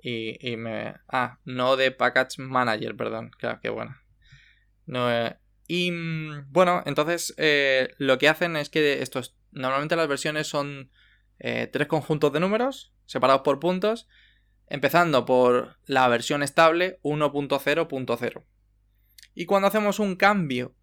Y, 0.07 0.55
me... 0.57 0.93
Ah, 1.07 1.39
no 1.45 1.75
de 1.77 1.89
Package 1.89 2.39
Manager, 2.39 2.95
perdón. 2.95 3.31
Claro, 3.39 3.59
qué 3.59 3.69
bueno. 3.69 3.97
No, 4.85 5.11
eh, 5.11 5.35
y 5.67 5.89
mm, 5.89 6.45
bueno, 6.51 6.83
entonces 6.85 7.33
eh, 7.37 7.89
lo 7.97 8.19
que 8.19 8.29
hacen 8.29 8.55
es 8.55 8.69
que 8.69 9.01
estos... 9.01 9.35
Normalmente 9.51 9.95
las 9.95 10.07
versiones 10.07 10.45
son 10.45 10.91
eh, 11.39 11.67
tres 11.73 11.87
conjuntos 11.87 12.31
de 12.33 12.39
números 12.39 12.93
separados 13.05 13.41
por 13.41 13.59
puntos, 13.59 14.07
empezando 14.67 15.25
por 15.25 15.77
la 15.85 16.07
versión 16.07 16.43
estable 16.43 16.99
1.0.0. 17.03 18.43
Y 19.33 19.45
cuando 19.45 19.67
hacemos 19.67 19.99
un 19.99 20.15
cambio 20.15 20.75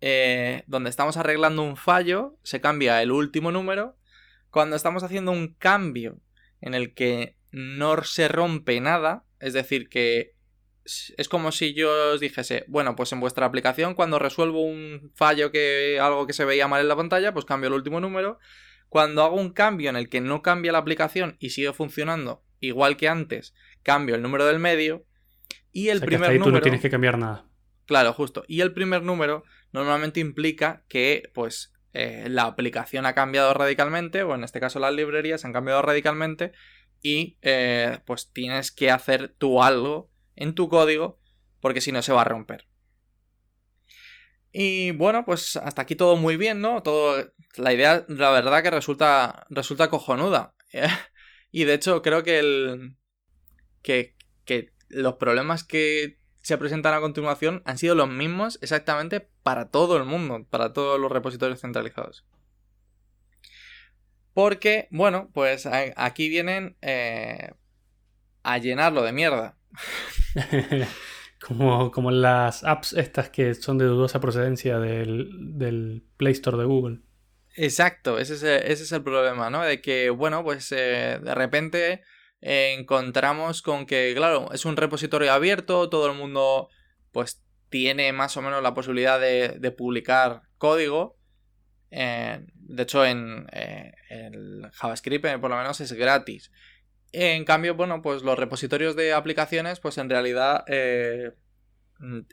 eh, 0.00 0.62
donde 0.66 0.90
estamos 0.90 1.16
arreglando 1.16 1.62
un 1.62 1.76
fallo, 1.76 2.38
se 2.42 2.60
cambia 2.60 3.02
el 3.02 3.10
último 3.10 3.50
número. 3.50 3.96
Cuando 4.50 4.76
estamos 4.76 5.02
haciendo 5.02 5.32
un 5.32 5.54
cambio 5.54 6.20
en 6.60 6.74
el 6.74 6.94
que 6.94 7.36
no 7.50 8.02
se 8.02 8.28
rompe 8.28 8.80
nada, 8.80 9.24
es 9.40 9.52
decir, 9.52 9.88
que 9.88 10.34
es 11.16 11.28
como 11.28 11.52
si 11.52 11.74
yo 11.74 12.14
os 12.14 12.20
dijese, 12.20 12.64
bueno, 12.68 12.96
pues 12.96 13.12
en 13.12 13.20
vuestra 13.20 13.46
aplicación 13.46 13.94
cuando 13.94 14.18
resuelvo 14.18 14.62
un 14.62 15.12
fallo 15.14 15.50
que 15.52 15.98
algo 16.00 16.26
que 16.26 16.32
se 16.32 16.44
veía 16.44 16.68
mal 16.68 16.80
en 16.80 16.88
la 16.88 16.96
pantalla, 16.96 17.32
pues 17.32 17.44
cambio 17.44 17.68
el 17.68 17.74
último 17.74 18.00
número. 18.00 18.38
Cuando 18.88 19.22
hago 19.22 19.36
un 19.36 19.52
cambio 19.52 19.90
en 19.90 19.96
el 19.96 20.08
que 20.08 20.22
no 20.22 20.40
cambia 20.40 20.72
la 20.72 20.78
aplicación 20.78 21.36
y 21.40 21.50
sigue 21.50 21.74
funcionando 21.74 22.42
igual 22.60 22.96
que 22.96 23.08
antes, 23.08 23.54
cambio 23.82 24.14
el 24.14 24.22
número 24.22 24.46
del 24.46 24.58
medio 24.58 25.04
y 25.72 25.88
el 25.88 26.00
primer 26.00 26.32
número 26.32 26.44
tú 26.44 26.50
no 26.52 26.60
tienes 26.60 26.80
que 26.80 26.90
cambiar 26.90 27.18
nada. 27.18 27.46
Claro, 27.86 28.12
justo. 28.12 28.44
Y 28.48 28.60
el 28.60 28.72
primer 28.72 29.02
número 29.02 29.44
normalmente 29.72 30.20
implica 30.20 30.84
que 30.88 31.30
pues 31.34 31.72
eh, 31.94 32.26
la 32.28 32.44
aplicación 32.44 33.06
ha 33.06 33.14
cambiado 33.14 33.54
radicalmente, 33.54 34.22
o 34.22 34.34
en 34.34 34.44
este 34.44 34.60
caso 34.60 34.78
las 34.78 34.92
librerías 34.92 35.44
han 35.44 35.52
cambiado 35.52 35.82
radicalmente, 35.82 36.52
y 37.02 37.38
eh, 37.42 37.98
pues 38.04 38.30
tienes 38.32 38.72
que 38.72 38.90
hacer 38.90 39.34
tú 39.38 39.62
algo 39.62 40.10
en 40.36 40.54
tu 40.54 40.68
código, 40.68 41.18
porque 41.60 41.80
si 41.80 41.92
no 41.92 42.02
se 42.02 42.12
va 42.12 42.22
a 42.22 42.24
romper. 42.24 42.66
Y 44.52 44.92
bueno, 44.92 45.24
pues 45.24 45.56
hasta 45.56 45.82
aquí 45.82 45.94
todo 45.94 46.16
muy 46.16 46.36
bien, 46.36 46.60
¿no? 46.60 46.82
Todo. 46.82 47.32
La 47.56 47.72
idea, 47.72 48.04
la 48.08 48.30
verdad, 48.30 48.62
que 48.62 48.70
resulta. 48.70 49.46
resulta 49.50 49.90
cojonuda. 49.90 50.54
y 51.50 51.64
de 51.64 51.74
hecho, 51.74 52.02
creo 52.02 52.22
que 52.22 52.94
los 54.88 55.14
problemas 55.14 55.64
que 55.64 56.18
se 56.48 56.56
presentan 56.56 56.94
a 56.94 57.00
continuación 57.00 57.62
han 57.66 57.76
sido 57.76 57.94
los 57.94 58.08
mismos 58.08 58.58
exactamente 58.62 59.28
para 59.42 59.70
todo 59.70 59.96
el 59.96 60.04
mundo, 60.04 60.46
para 60.48 60.72
todos 60.72 60.98
los 60.98 61.12
repositorios 61.12 61.60
centralizados. 61.60 62.24
Porque, 64.32 64.88
bueno, 64.90 65.30
pues 65.34 65.66
aquí 65.66 66.28
vienen 66.28 66.76
eh, 66.80 67.50
a 68.44 68.58
llenarlo 68.58 69.02
de 69.02 69.12
mierda. 69.12 69.58
como, 71.46 71.90
como 71.90 72.10
las 72.10 72.64
apps 72.64 72.92
estas 72.92 73.30
que 73.30 73.54
son 73.54 73.78
de 73.78 73.86
dudosa 73.86 74.20
procedencia 74.20 74.78
del, 74.78 76.04
Play 76.16 76.32
Store 76.32 76.56
de 76.56 76.64
Google. 76.64 77.00
Exacto, 77.60 78.20
ese 78.20 78.34
es, 78.70 78.92
el, 78.92 79.02
problema, 79.02 79.50
¿no? 79.50 79.62
De 79.64 79.80
que, 79.80 80.10
bueno, 80.10 80.44
pues 80.44 80.70
eh, 80.70 81.18
de 81.20 81.34
repente 81.34 82.02
encontramos 82.40 83.62
con 83.62 83.84
que, 83.84 84.12
claro, 84.16 84.52
es 84.52 84.64
un 84.64 84.76
repositorio 84.76 85.32
abierto, 85.32 85.88
todo 85.88 86.08
el 86.08 86.16
mundo 86.16 86.68
pues 87.10 87.42
tiene 87.68 88.12
más 88.12 88.36
o 88.36 88.42
menos 88.42 88.62
la 88.62 88.74
posibilidad 88.74 89.18
de, 89.18 89.74
publicar 89.76 90.42
código. 90.56 91.18
Eh, 91.90 92.46
de 92.54 92.82
hecho, 92.84 93.04
en 93.04 93.48
eh, 93.50 93.92
JavaScript 94.74 95.26
por 95.40 95.50
lo 95.50 95.56
menos 95.56 95.80
es 95.80 95.92
gratis. 95.94 96.52
En 97.10 97.44
cambio, 97.44 97.74
bueno, 97.74 98.02
pues 98.02 98.22
los 98.22 98.38
repositorios 98.38 98.94
de 98.94 99.14
aplicaciones, 99.14 99.80
pues 99.80 99.98
en 99.98 100.08
realidad 100.08 100.62
eh, 100.68 101.32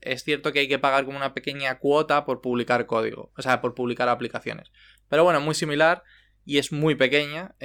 es 0.01 0.23
cierto 0.23 0.51
que 0.51 0.59
hay 0.59 0.67
que 0.67 0.79
pagar 0.79 1.05
como 1.05 1.17
una 1.17 1.33
pequeña 1.33 1.79
cuota 1.79 2.25
por 2.25 2.41
publicar 2.41 2.85
código, 2.85 3.31
o 3.35 3.41
sea, 3.41 3.61
por 3.61 3.73
publicar 3.73 4.09
aplicaciones. 4.09 4.71
Pero 5.09 5.23
bueno, 5.23 5.41
muy 5.41 5.55
similar 5.55 6.03
y 6.45 6.57
es 6.57 6.71
muy 6.71 6.95
pequeña 6.95 7.55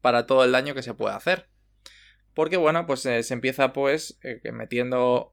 para 0.00 0.26
todo 0.26 0.44
el 0.44 0.52
daño 0.52 0.74
que 0.74 0.82
se 0.82 0.94
puede 0.94 1.14
hacer. 1.14 1.48
Porque 2.34 2.56
bueno, 2.56 2.86
pues 2.86 3.06
eh, 3.06 3.22
se 3.22 3.34
empieza 3.34 3.72
pues 3.72 4.18
eh, 4.22 4.40
metiendo 4.52 5.32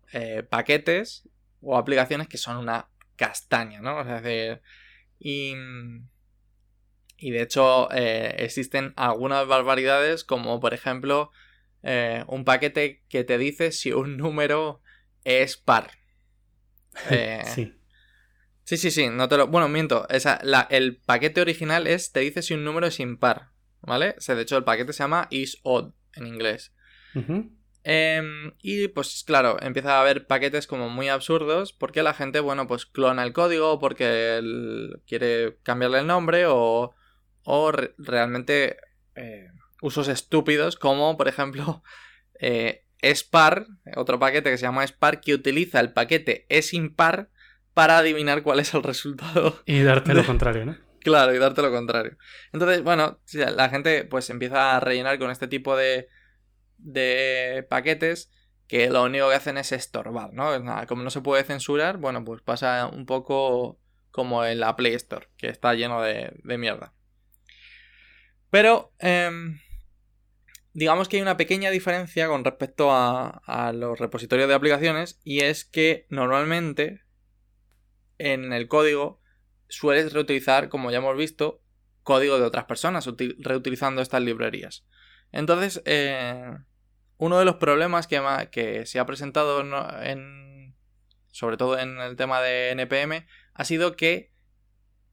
paquetes 0.49 1.27
o 1.61 1.77
aplicaciones 1.77 2.27
que 2.27 2.37
son 2.37 2.57
una 2.57 2.89
castaña, 3.15 3.81
¿no? 3.81 3.97
O 3.97 4.03
sea, 4.03 4.61
y 5.19 5.55
y 7.21 7.29
de 7.29 7.43
hecho 7.43 7.87
eh, 7.93 8.35
existen 8.39 8.93
algunas 8.95 9.47
barbaridades 9.47 10.23
como 10.23 10.59
por 10.59 10.73
ejemplo 10.73 11.31
eh, 11.83 12.25
un 12.27 12.43
paquete 12.45 13.03
que 13.09 13.23
te 13.23 13.37
dice 13.37 13.71
si 13.71 13.93
un 13.93 14.17
número 14.17 14.81
es 15.23 15.55
par. 15.55 15.91
Eh, 17.09 17.43
sí. 17.45 17.73
Sí, 18.63 18.77
sí, 18.77 18.91
sí, 18.91 19.09
no 19.09 19.27
te 19.27 19.37
lo... 19.37 19.47
Bueno, 19.47 19.67
miento, 19.67 20.07
el 20.69 20.97
paquete 20.97 21.41
original 21.41 21.87
es, 21.87 22.11
te 22.11 22.21
dice 22.21 22.41
si 22.41 22.53
un 22.53 22.63
número 22.63 22.87
es 22.87 22.99
impar, 22.99 23.49
¿vale? 23.81 24.15
O 24.17 24.21
sea, 24.21 24.35
de 24.35 24.43
hecho 24.43 24.57
el 24.57 24.63
paquete 24.63 24.93
se 24.93 25.03
llama 25.03 25.27
is 25.29 25.59
odd 25.63 25.93
en 26.13 26.27
inglés. 26.27 26.73
Em, 27.83 28.53
y 28.61 28.87
pues 28.89 29.23
claro, 29.25 29.57
empieza 29.61 29.97
a 29.97 30.01
haber 30.01 30.27
paquetes 30.27 30.67
como 30.67 30.89
muy 30.89 31.09
absurdos 31.09 31.73
porque 31.73 32.03
la 32.03 32.13
gente, 32.13 32.39
bueno, 32.39 32.67
pues 32.67 32.85
clona 32.85 33.23
el 33.23 33.33
código 33.33 33.79
porque 33.79 34.39
quiere 35.07 35.57
cambiarle 35.63 35.99
el 35.99 36.07
nombre 36.07 36.45
o 36.47 36.93
o 37.43 37.71
realmente 37.97 38.77
eh, 39.15 39.47
usos 39.81 40.07
estúpidos 40.07 40.75
como 40.75 41.17
por 41.17 41.27
ejemplo 41.27 41.83
eh, 42.39 42.85
SPAR, 43.01 43.65
otro 43.95 44.19
paquete 44.19 44.51
que 44.51 44.57
se 44.57 44.65
llama 44.65 44.85
SPAR 44.85 45.21
que 45.21 45.33
utiliza 45.33 45.79
el 45.79 45.91
paquete 45.91 46.45
es 46.49 46.73
impar 46.75 47.30
para 47.73 47.97
adivinar 47.97 48.43
cuál 48.43 48.59
es 48.59 48.73
el 48.73 48.83
resultado. 48.83 49.61
Y 49.65 49.81
darte 49.81 50.13
lo 50.13 50.25
contrario, 50.25 50.65
¿no? 50.65 50.77
Claro, 50.99 51.33
y 51.33 51.39
darte 51.39 51.61
lo 51.61 51.71
contrario. 51.71 52.17
Entonces, 52.53 52.83
bueno, 52.83 53.19
la 53.33 53.69
gente 53.69 54.05
pues 54.05 54.29
empieza 54.29 54.75
a 54.75 54.79
rellenar 54.79 55.17
con 55.17 55.31
este 55.31 55.47
tipo 55.47 55.75
de, 55.75 56.07
de 56.77 57.65
paquetes 57.69 58.31
que 58.67 58.89
lo 58.89 59.03
único 59.03 59.27
que 59.29 59.35
hacen 59.35 59.57
es 59.57 59.71
estorbar, 59.71 60.33
¿no? 60.33 60.51
Como 60.87 61.03
no 61.03 61.09
se 61.09 61.21
puede 61.21 61.43
censurar, 61.43 61.97
bueno, 61.97 62.23
pues 62.23 62.41
pasa 62.41 62.87
un 62.87 63.05
poco 63.05 63.79
como 64.11 64.45
en 64.45 64.59
la 64.59 64.75
Play 64.75 64.93
Store, 64.93 65.27
que 65.37 65.47
está 65.47 65.73
lleno 65.73 66.01
de 66.01 66.57
mierda. 66.57 66.93
Pero 68.51 68.93
em, 68.99 69.59
digamos 70.73 71.07
que 71.07 71.15
hay 71.15 71.21
una 71.23 71.37
pequeña 71.37 71.71
diferencia 71.71 72.27
con 72.27 72.43
respecto 72.43 72.89
a, 72.91 73.71
los 73.73 73.97
repositorios 73.97 74.47
de 74.47 74.53
aplicaciones 74.53 75.19
y 75.23 75.39
es 75.39 75.65
que 75.65 76.05
normalmente 76.09 77.01
en 78.21 78.53
el 78.53 78.67
código 78.67 79.19
sueles 79.67 80.13
reutilizar, 80.13 80.69
como 80.69 80.91
ya 80.91 80.97
hemos 80.97 81.17
visto, 81.17 81.61
código 82.03 82.37
de 82.37 82.45
otras 82.45 82.65
personas 82.65 83.09
reutilizando 83.39 84.01
estas 84.01 84.21
librerías. 84.21 84.85
Entonces, 85.31 85.81
eh, 85.85 86.51
uno 87.17 87.39
de 87.39 87.45
los 87.45 87.55
problemas 87.55 88.07
que, 88.07 88.85
se 88.85 88.99
ha 88.99 89.05
presentado 89.05 89.61
en, 90.03 90.75
sobre 91.31 91.57
todo 91.57 91.79
en 91.79 91.99
el 91.99 92.15
tema 92.15 92.41
de 92.41 92.71
NPM 92.71 93.25
ha 93.53 93.65
sido 93.65 93.95
que 93.95 94.31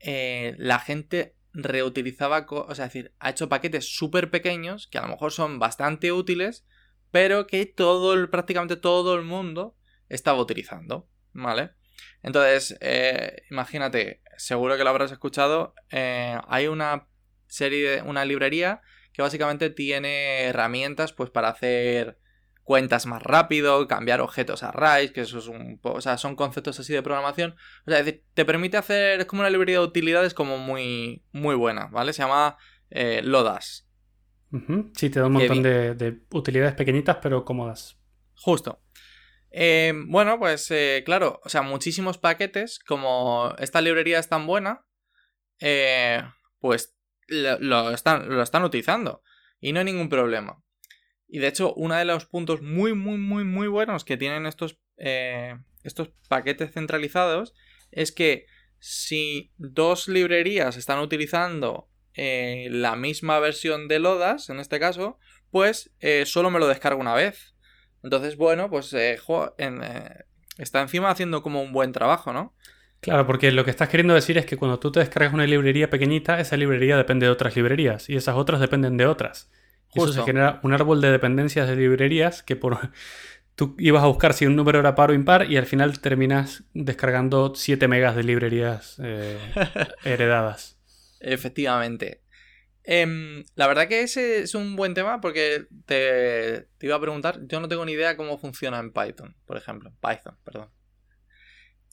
eh, 0.01 0.55
la 0.59 0.79
gente 0.79 1.37
reutilizaba, 1.53 2.47
o 2.49 2.75
sea, 2.75 2.87
es 2.87 2.93
decir, 2.93 3.15
ha 3.19 3.31
hecho 3.31 3.49
paquetes 3.49 3.97
súper 3.97 4.31
pequeños 4.31 4.87
que 4.87 4.99
a 4.99 5.03
lo 5.03 5.09
mejor 5.09 5.33
son 5.33 5.59
bastante 5.59 6.13
útiles, 6.13 6.67
pero 7.11 7.47
que 7.47 7.65
todo 7.65 8.13
el, 8.13 8.29
prácticamente 8.29 8.77
todo 8.77 9.15
el 9.15 9.25
mundo 9.25 9.77
estaba 10.09 10.41
utilizando, 10.41 11.09
¿vale? 11.33 11.78
Entonces, 12.23 12.77
eh, 12.81 13.43
imagínate, 13.51 14.23
seguro 14.37 14.77
que 14.77 14.85
lo 14.85 14.91
habrás 14.91 15.13
escuchado, 15.13 15.75
eh, 15.91 16.39
hay 16.49 16.67
una 16.67 17.09
serie, 17.47 17.91
de, 17.91 18.03
una 18.03 18.25
librería 18.25 18.83
que 19.13 19.23
básicamente 19.23 19.71
tiene 19.71 20.45
herramientas 20.45 21.13
pues 21.13 21.31
para 21.31 21.49
hacer 21.49 22.19
cuentas 22.63 23.07
más 23.07 23.23
rápido, 23.23 23.89
cambiar 23.89 24.21
objetos 24.21 24.63
a 24.63 24.69
arrays, 24.69 25.11
que 25.11 25.23
eso 25.23 25.39
es 25.39 25.49
un 25.49 25.81
o 25.83 26.01
sea, 26.03 26.19
son 26.19 26.37
conceptos 26.37 26.79
así 26.79 26.93
de 26.93 27.03
programación. 27.03 27.57
O 27.87 27.91
sea, 27.91 28.05
te 28.05 28.45
permite 28.45 28.77
hacer, 28.77 29.21
es 29.21 29.27
como 29.27 29.41
una 29.41 29.49
librería 29.51 29.79
de 29.79 29.85
utilidades 29.85 30.35
como 30.35 30.59
muy, 30.59 31.25
muy 31.33 31.55
buena, 31.55 31.87
¿vale? 31.87 32.13
Se 32.13 32.23
llama 32.23 32.59
eh, 32.91 33.23
Lodas. 33.25 33.89
Sí, 34.95 35.11
te 35.11 35.21
da 35.21 35.27
un 35.27 35.33
montón 35.33 35.63
de, 35.63 36.21
utilidades 36.31 36.75
pequeñitas 36.75 37.17
pero 37.23 37.45
cómodas. 37.45 37.99
Justo. 38.35 38.83
Eh, 39.51 39.93
bueno, 40.07 40.39
pues 40.39 40.71
eh, 40.71 41.03
claro, 41.05 41.41
o 41.45 41.49
sea, 41.49 41.63
muchísimos 41.63 42.19
paquetes, 42.19 42.79
como 42.79 43.55
esta 43.59 43.81
librería 43.81 44.19
es 44.19 44.29
tan 44.29 44.47
buena, 44.47 44.85
pues 46.61 46.97
lo, 47.29 47.91
están, 47.91 48.29
lo 48.29 48.43
están 48.43 48.65
utilizando 48.65 49.23
y 49.61 49.73
no 49.73 49.81
hay 49.81 49.85
ningún 49.85 50.09
problema. 50.09 50.63
Y 51.29 51.39
de 51.39 51.49
hecho, 51.49 51.75
uno 51.75 51.95
de 51.95 52.05
los 52.05 52.27
puntos 52.27 52.63
muy, 52.63 52.95
muy, 52.95 53.19
muy, 53.19 53.45
muy 53.45 53.69
buenos 53.69 54.05
que 54.05 54.17
tienen 54.17 54.47
estos, 54.47 54.79
eh, 54.97 55.57
estos 55.85 56.09
paquetes 56.29 56.73
centralizados 56.73 57.55
es 57.91 58.13
que 58.13 58.47
si 58.79 59.53
dos 59.59 60.09
librerías 60.09 60.77
están 60.77 61.01
utilizando 61.01 61.91
eh, 62.15 62.69
la 62.71 62.97
misma 62.97 63.39
versión 63.41 63.89
de 63.89 63.99
Lodas, 63.99 64.49
en 64.49 64.59
este 64.59 64.81
caso, 64.81 65.19
pues 65.51 65.95
eh, 66.01 66.25
solo 66.25 66.51
me 66.51 66.59
lo 66.59 66.67
descargo 66.67 67.01
una 67.01 67.15
vez. 67.15 67.55
Entonces, 68.09 68.39
bueno, 68.39 68.71
pues 68.71 68.95
está 68.95 70.81
encima 70.81 71.11
haciendo 71.11 71.43
como 71.43 71.61
un 71.61 71.75
buen 71.75 71.93
trabajo, 71.93 72.33
¿no? 72.33 72.55
Claro, 73.01 73.27
porque 73.27 73.53
lo 73.53 73.67
que 73.67 73.71
estás 73.71 73.91
queriendo 73.91 74.15
decir 74.15 74.39
es 74.39 74.47
que 74.47 74.57
cuando 74.57 74.79
tú 74.79 74.91
te 74.91 75.01
descargas 75.01 75.35
una 75.35 75.45
librería 75.45 75.91
pequeñita, 75.91 76.41
esa 76.41 76.57
librería 76.57 76.97
depende 76.97 77.27
de 77.27 77.33
otras 77.33 77.55
librerías 77.55 78.09
y 78.09 78.17
esas 78.17 78.37
otras 78.37 78.61
dependen 78.61 78.97
de 78.97 79.05
otras. 79.05 79.51
Eso 79.95 80.11
se 80.11 80.23
genera 80.23 80.59
un 80.63 80.73
árbol 80.73 81.03
de 81.03 81.11
dependencias 81.11 81.69
de 81.69 81.77
librerías 81.77 82.43
que 82.43 82.57
por 82.57 82.79
tú 83.55 83.77
ibas 83.79 84.03
a 84.03 84.07
buscar 84.07 84.33
si 84.33 84.47
un 84.47 84.57
número 84.57 84.79
era 84.79 84.95
par 84.95 85.11
o 85.11 85.15
impar 85.15 85.53
y 85.53 85.59
al 85.59 85.67
final 85.67 86.01
terminas 86.01 86.65
descargando 86.73 87.53
7 87.55 87.89
megas 87.89 88.17
de 88.17 88.23
librerías 88.23 88.99
eh, 89.05 89.37
heredadas. 90.03 90.79
Efectivamente. 91.21 92.23
Em, 92.91 93.45
la 93.55 93.67
verdad 93.67 93.87
que 93.87 94.01
ese 94.01 94.39
es 94.41 94.55
un 94.55 94.75
buen 94.75 94.95
tema 94.95 95.21
porque 95.21 95.67
te, 95.85 96.69
iba 96.81 96.97
a 96.97 97.01
preguntar, 97.01 97.39
yo 97.47 97.61
no 97.61 97.69
tengo 97.69 97.85
ni 97.85 97.93
idea 97.93 98.17
cómo 98.17 98.39
funciona 98.39 98.79
en 98.79 98.95
Python, 98.95 99.37
por 99.45 99.59
ejemplo. 99.59 99.93
Python, 100.01 100.39
perdón. 100.43 100.71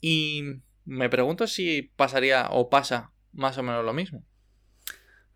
Y 0.00 0.62
me 0.86 1.10
pregunto 1.10 1.46
si 1.48 1.82
pasaría 1.82 2.48
o 2.50 2.70
pasa 2.70 3.12
más 3.34 3.58
o 3.58 3.62
menos 3.62 3.84
lo 3.84 3.92
mismo. 3.92 4.24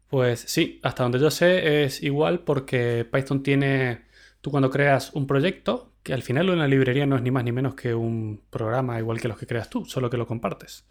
Pues 0.09 0.41
sí, 0.41 0.81
hasta 0.83 1.03
donde 1.03 1.19
yo 1.19 1.31
sé 1.31 1.85
es 1.85 2.03
igual 2.03 2.41
porque 2.41 3.07
Python 3.13 3.43
tiene, 3.43 4.07
tú 4.41 4.51
cuando 4.51 4.71
creas 4.71 5.13
un 5.13 5.27
proyecto, 5.27 5.93
que 6.03 6.15
al 6.15 6.23
final 6.23 6.49
una 6.49 6.69
librería 6.69 7.05
no 7.05 7.17
es 7.17 7.23
ni 7.23 7.31
más 7.31 7.45
ni 7.45 7.53
menos 7.53 7.75
que 7.75 7.95
un 7.95 8.43
programa 8.49 8.99
igual 8.99 9.21
que 9.21 9.29
los 9.29 9.37
que 9.37 9.47
creas 9.47 9.69
tú, 9.69 9.85
solo 9.85 10.09
que 10.09 10.17
lo 10.17 10.27
compartes. 10.27 10.87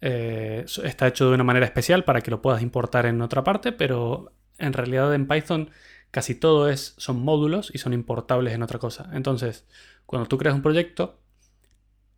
Eh, 0.00 0.64
está 0.84 1.08
hecho 1.08 1.28
de 1.28 1.34
una 1.34 1.44
manera 1.44 1.66
especial 1.66 2.04
para 2.04 2.20
que 2.20 2.30
lo 2.30 2.40
puedas 2.40 2.62
importar 2.62 3.06
en 3.06 3.20
otra 3.20 3.42
parte, 3.44 3.72
pero 3.72 4.32
en 4.58 4.72
realidad 4.72 5.14
en 5.14 5.26
Python 5.26 5.70
casi 6.10 6.34
todo 6.34 6.68
es, 6.68 6.94
son 6.98 7.20
módulos 7.20 7.70
y 7.74 7.78
son 7.78 7.92
importables 7.92 8.54
en 8.54 8.62
otra 8.62 8.78
cosa. 8.78 9.10
Entonces, 9.12 9.66
cuando 10.06 10.28
tú 10.28 10.38
creas 10.38 10.54
un 10.54 10.62
proyecto, 10.62 11.20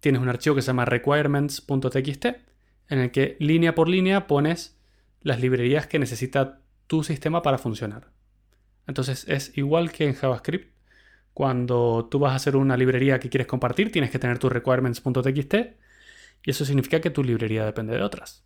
tienes 0.00 0.20
un 0.20 0.28
archivo 0.28 0.56
que 0.56 0.62
se 0.62 0.68
llama 0.68 0.84
requirements.txt, 0.84 2.26
en 2.88 2.98
el 2.98 3.10
que 3.10 3.36
línea 3.40 3.74
por 3.74 3.88
línea 3.88 4.26
pones 4.26 4.78
las 5.22 5.40
librerías 5.40 5.86
que 5.86 5.98
necesita 5.98 6.60
tu 6.86 7.04
sistema 7.04 7.42
para 7.42 7.58
funcionar. 7.58 8.10
Entonces 8.86 9.24
es 9.28 9.56
igual 9.56 9.92
que 9.92 10.06
en 10.06 10.14
JavaScript. 10.14 10.74
Cuando 11.32 12.08
tú 12.10 12.18
vas 12.18 12.32
a 12.32 12.36
hacer 12.36 12.56
una 12.56 12.76
librería 12.76 13.20
que 13.20 13.30
quieres 13.30 13.46
compartir, 13.46 13.92
tienes 13.92 14.10
que 14.10 14.18
tener 14.18 14.38
tu 14.38 14.48
requirements.txt 14.48 15.54
y 16.44 16.50
eso 16.50 16.64
significa 16.64 17.00
que 17.00 17.10
tu 17.10 17.22
librería 17.22 17.64
depende 17.64 17.94
de 17.94 18.02
otras. 18.02 18.44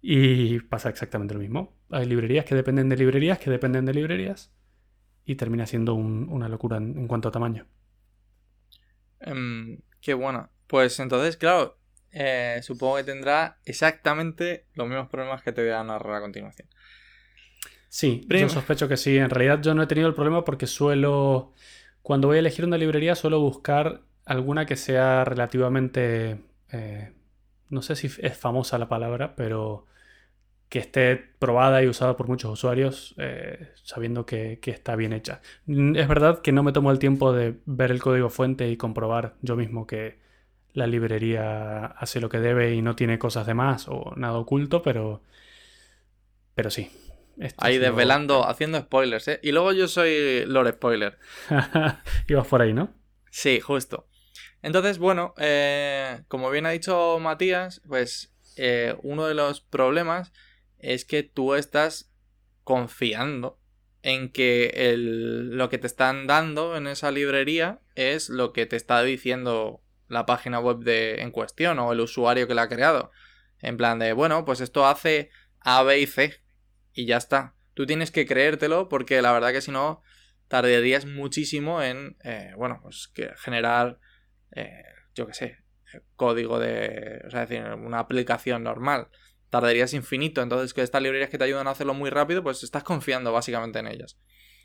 Y 0.00 0.60
pasa 0.60 0.88
exactamente 0.88 1.34
lo 1.34 1.40
mismo. 1.40 1.76
Hay 1.90 2.06
librerías 2.06 2.44
que 2.44 2.54
dependen 2.54 2.88
de 2.88 2.96
librerías 2.96 3.38
que 3.38 3.50
dependen 3.50 3.84
de 3.84 3.94
librerías 3.94 4.52
y 5.24 5.36
termina 5.36 5.66
siendo 5.66 5.94
una 5.94 6.48
locura 6.48 6.78
en, 6.78 7.06
cuanto 7.06 7.28
a 7.28 7.32
tamaño. 7.32 7.66
Em, 9.20 9.78
qué 10.00 10.14
bueno. 10.14 10.50
Pues 10.66 10.98
entonces, 10.98 11.36
claro, 11.36 11.78
eh, 12.10 12.60
supongo 12.62 12.96
que 12.96 13.04
tendrá 13.04 13.58
exactamente 13.64 14.66
los 14.74 14.88
mismos 14.88 15.08
problemas 15.08 15.42
que 15.42 15.52
te 15.52 15.62
voy 15.62 15.70
a 15.70 15.84
narrar 15.84 16.16
a 16.16 16.20
continuación. 16.20 16.68
Sí, 17.88 18.26
yo 18.28 18.48
sospecho 18.48 18.88
que 18.88 18.96
sí. 18.96 19.18
En 19.18 19.28
realidad 19.28 19.60
yo 19.60 19.74
no 19.74 19.82
he 19.82 19.86
tenido 19.86 20.08
el 20.08 20.14
problema 20.14 20.44
porque 20.44 20.66
suelo, 20.66 21.52
cuando 22.00 22.28
voy 22.28 22.38
a 22.38 22.40
elegir 22.40 22.64
una 22.64 22.78
librería, 22.78 23.14
suelo 23.14 23.38
buscar 23.40 24.00
alguna 24.24 24.64
que 24.64 24.76
sea 24.76 25.24
relativamente, 25.24 26.38
eh, 26.70 27.12
no 27.72 27.82
sé 27.82 27.96
si 27.96 28.06
es 28.06 28.36
famosa 28.36 28.78
la 28.78 28.88
palabra, 28.88 29.34
pero 29.34 29.86
que 30.68 30.78
esté 30.78 31.16
probada 31.16 31.82
y 31.82 31.88
usada 31.88 32.16
por 32.16 32.28
muchos 32.28 32.52
usuarios, 32.52 33.14
eh, 33.18 33.72
sabiendo 33.82 34.24
que, 34.24 34.58
que, 34.60 34.70
está 34.70 34.96
bien 34.96 35.12
hecha. 35.12 35.42
Es 35.66 36.08
verdad 36.08 36.40
que 36.40 36.52
no 36.52 36.62
me 36.62 36.72
tomo 36.72 36.90
el 36.90 36.98
tiempo 36.98 37.32
de 37.32 37.56
ver 37.66 37.90
el 37.90 38.00
código 38.00 38.30
fuente 38.30 38.70
y 38.70 38.76
comprobar 38.76 39.34
yo 39.42 39.56
mismo 39.56 39.86
que, 39.86 40.22
la 40.74 40.86
librería 40.86 41.86
hace 41.86 42.20
lo 42.20 42.28
que 42.28 42.38
debe 42.38 42.74
y 42.74 42.82
no 42.82 42.96
tiene 42.96 43.18
cosas 43.18 43.46
de 43.46 43.54
más 43.54 43.88
o 43.88 44.12
nada 44.16 44.38
oculto, 44.38 44.82
pero, 44.82 45.22
pero 46.54 46.70
sí. 46.70 46.90
Ahí 47.58 47.78
desvelando, 47.78 48.46
haciendo 48.48 48.80
spoilers, 48.80 49.28
¿eh? 49.28 49.40
Y 49.42 49.52
luego 49.52 49.72
yo 49.72 49.88
soy 49.88 50.44
Lord 50.46 50.72
Spoiler. 50.72 51.18
Ibas 52.28 52.46
por 52.46 52.62
ahí, 52.62 52.72
¿no? 52.72 52.90
Sí, 53.30 53.60
justo. 53.60 54.06
Entonces, 54.62 54.98
bueno, 54.98 55.34
eh, 55.38 56.22
como 56.28 56.50
bien 56.50 56.66
ha 56.66 56.70
dicho 56.70 57.18
Matías, 57.20 57.82
pues 57.86 58.32
eh, 58.56 58.94
uno 59.02 59.26
de 59.26 59.34
los 59.34 59.60
problemas 59.60 60.32
es 60.78 61.04
que 61.04 61.22
tú 61.22 61.54
estás 61.54 62.12
confiando 62.64 63.58
en 64.02 64.30
que 64.30 64.66
el, 64.74 65.56
lo 65.56 65.68
que 65.68 65.78
te 65.78 65.86
están 65.86 66.26
dando 66.26 66.76
en 66.76 66.86
esa 66.86 67.10
librería 67.10 67.80
es 67.94 68.28
lo 68.28 68.52
que 68.52 68.66
te 68.66 68.76
está 68.76 69.02
diciendo 69.02 69.80
la 70.08 70.26
página 70.26 70.60
web 70.60 70.78
de, 70.78 71.22
en 71.22 71.30
cuestión 71.30 71.78
o 71.78 71.92
el 71.92 72.00
usuario 72.00 72.46
que 72.46 72.54
la 72.54 72.62
ha 72.62 72.68
creado. 72.68 73.10
En 73.60 73.76
plan 73.76 73.98
de, 73.98 74.12
bueno, 74.12 74.44
pues 74.44 74.60
esto 74.60 74.86
hace 74.86 75.30
A, 75.60 75.82
B 75.82 76.00
y 76.00 76.06
C 76.06 76.42
y 76.92 77.06
ya 77.06 77.16
está. 77.16 77.54
Tú 77.74 77.86
tienes 77.86 78.10
que 78.10 78.26
creértelo 78.26 78.88
porque 78.88 79.22
la 79.22 79.32
verdad 79.32 79.52
que 79.52 79.60
si 79.60 79.70
no 79.70 80.02
tardarías 80.48 81.06
muchísimo 81.06 81.82
en, 81.82 82.16
eh, 82.24 82.52
bueno, 82.56 82.80
pues 82.82 83.10
generar, 83.36 83.98
eh, 84.54 84.82
yo 85.14 85.26
qué 85.26 85.34
sé, 85.34 85.58
código 86.16 86.58
de, 86.58 87.22
o 87.26 87.30
sea, 87.30 87.46
decir, 87.46 87.62
una 87.62 87.98
aplicación 87.98 88.62
normal. 88.62 89.08
Tardarías 89.50 89.92
infinito, 89.92 90.40
entonces 90.40 90.72
que 90.72 90.82
estas 90.82 91.02
librerías 91.02 91.30
que 91.30 91.38
te 91.38 91.44
ayudan 91.44 91.66
a 91.66 91.72
hacerlo 91.72 91.94
muy 91.94 92.10
rápido, 92.10 92.42
pues 92.42 92.62
estás 92.62 92.84
confiando 92.84 93.32
básicamente 93.32 93.78
en 93.78 93.86
ellas. 93.86 94.18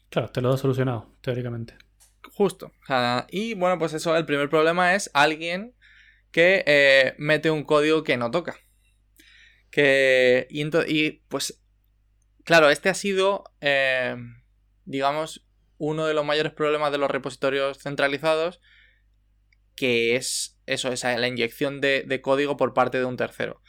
Claro, 0.09 0.29
te 0.29 0.41
lo 0.41 0.49
da 0.49 0.57
solucionado, 0.57 1.17
teóricamente. 1.21 1.77
Justo. 2.33 2.71
y 3.29 3.55
bueno, 3.55 3.79
pues 3.79 3.93
eso, 3.93 4.15
el 4.15 4.25
primer 4.25 4.49
problema 4.49 4.95
es 4.95 5.09
alguien 5.13 5.73
que 6.31 6.63
eh, 6.67 7.15
mete 7.17 7.49
un 7.49 7.63
código 7.63 8.03
que 8.03 8.17
no 8.17 8.31
toca. 8.31 8.55
Que, 9.71 10.47
y, 10.49 10.63
y 10.87 11.11
pues, 11.27 11.61
claro, 12.43 12.69
este 12.69 12.89
ha 12.89 12.93
sido, 12.93 13.43
eh, 13.59 14.15
digamos, 14.85 15.45
uno 15.77 16.05
de 16.05 16.13
los 16.13 16.25
mayores 16.25 16.53
problemas 16.53 16.91
de 16.91 16.97
los 16.97 17.11
repositorios 17.11 17.79
centralizados, 17.79 18.61
que 19.77 20.17
es 20.17 20.59
eso, 20.65 20.91
esa, 20.91 21.17
la 21.17 21.29
inyección 21.29 21.79
de, 21.79 22.19
código 22.21 22.57
por 22.57 22.73
parte 22.73 22.97
de 22.97 23.05
un 23.05 23.15
tercero. 23.15 23.61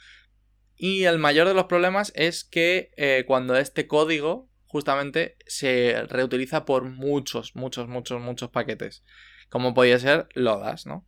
Y 0.75 1.05
el 1.05 1.19
mayor 1.19 1.47
de 1.47 1.53
los 1.53 1.65
problemas 1.65 2.11
es 2.15 2.43
que 2.43 2.91
eh, 2.97 3.23
cuando 3.25 3.55
este 3.55 3.87
código 3.87 4.49
justamente 4.65 5.37
se 5.45 6.03
reutiliza 6.09 6.65
por 6.65 6.83
muchos, 6.83 7.55
muchos, 7.55 7.87
muchos, 7.87 8.21
muchos 8.21 8.49
paquetes. 8.49 9.03
Como 9.49 9.73
podría 9.73 9.99
ser 9.99 10.27
Lodas, 10.33 10.85
¿no? 10.85 11.07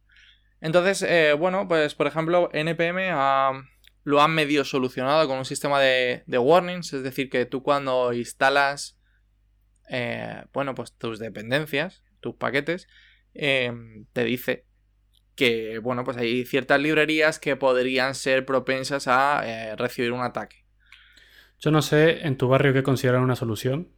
Entonces, 0.62 1.04
eh, 1.04 1.34
bueno, 1.34 1.68
pues 1.68 1.96
por 1.96 2.08
ejemplo, 2.08 2.50
NPM 2.54 3.12
lo 4.04 4.22
ha 4.22 4.28
medio 4.28 4.64
solucionado 4.66 5.28
con 5.28 5.38
un 5.38 5.46
sistema 5.46 5.80
de, 5.80 6.24
warnings, 6.28 6.94
es 6.94 7.04
decir, 7.04 7.30
que 7.30 7.46
tú 7.46 7.64
cuando 7.64 8.14
instalas, 8.14 9.00
eh, 9.90 10.44
bueno, 10.54 10.76
pues 10.76 10.94
tus 10.94 11.20
dependencias, 11.20 12.04
tus 12.20 12.36
paquetes, 12.36 12.88
te 13.34 14.24
dice 14.26 14.66
que, 15.36 15.80
bueno, 15.80 16.04
pues 16.04 16.17
hay 16.17 16.46
ciertas 16.46 16.80
librerías 16.80 17.39
que 17.39 17.56
podrían 17.56 18.15
ser 18.15 18.46
propensas 18.46 19.08
a 19.08 19.41
eh, 19.46 19.76
recibir 19.76 20.12
un 20.12 20.22
ataque. 20.22 20.65
Yo 21.60 21.72
no 21.72 21.82
sé 21.82 22.26
en 22.26 22.38
tu 22.38 22.48
barrio 22.48 22.74
qué 22.74 22.84
consideran 22.84 23.24
una 23.24 23.36
solución, 23.36 23.89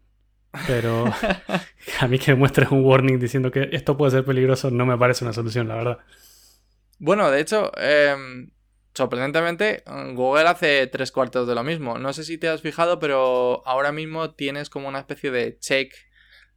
pero 0.68 1.06
a 2.00 2.08
mí 2.08 2.20
que 2.20 2.36
muestres 2.36 2.72
un 2.72 2.84
warning 2.84 3.20
diciendo 3.20 3.52
que 3.52 3.70
esto 3.72 3.98
puede 3.98 4.12
ser 4.12 4.26
peligroso 4.26 4.70
no 4.70 4.86
me 4.86 4.98
parece 4.98 5.24
una 5.24 5.34
solución, 5.34 5.68
la 5.68 5.76
verdad. 5.76 5.98
Bueno, 7.00 7.32
de 7.32 7.42
hecho, 7.42 7.72
em, 7.78 8.52
sorprendentemente, 8.94 9.84
Google 10.14 10.48
hace 10.48 10.88
tres 10.88 11.12
cuartos 11.12 11.48
de 11.48 11.56
lo 11.56 11.64
mismo. 11.64 11.98
No 11.98 12.14
sé 12.14 12.24
si 12.24 12.38
te 12.38 12.48
has 12.48 12.62
fijado, 12.62 13.00
pero 13.00 13.66
ahora 13.66 13.92
mismo 13.92 14.32
tienes 14.36 14.70
como 14.70 14.88
una 14.88 15.00
especie 15.00 15.32
de 15.32 15.58
check 15.58 15.94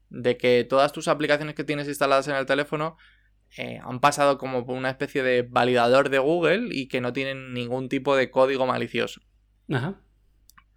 de 0.09 0.37
que 0.37 0.65
todas 0.65 0.93
tus 0.93 1.09
aplicaciones 1.09 1.55
que 1.55 1.65
tienes 1.65 1.89
instaladas 1.89 2.29
en 2.29 2.37
el 2.37 2.47
teléfono 2.47 2.97
eh, 3.57 3.81
han 3.83 4.01
pasado 4.01 4.37
como 4.37 4.67
por 4.67 4.77
una 4.77 4.91
especie 4.91 5.23
de 5.23 5.43
validador 5.43 6.11
de 6.11 6.19
Google 6.19 6.69
y 6.71 6.89
que 6.89 7.01
no 7.01 7.13
tienen 7.13 7.55
ningún 7.55 7.89
tipo 7.89 8.15
de 8.15 8.31
código 8.31 8.67
malicioso. 8.67 9.23
Ajá. 9.71 10.01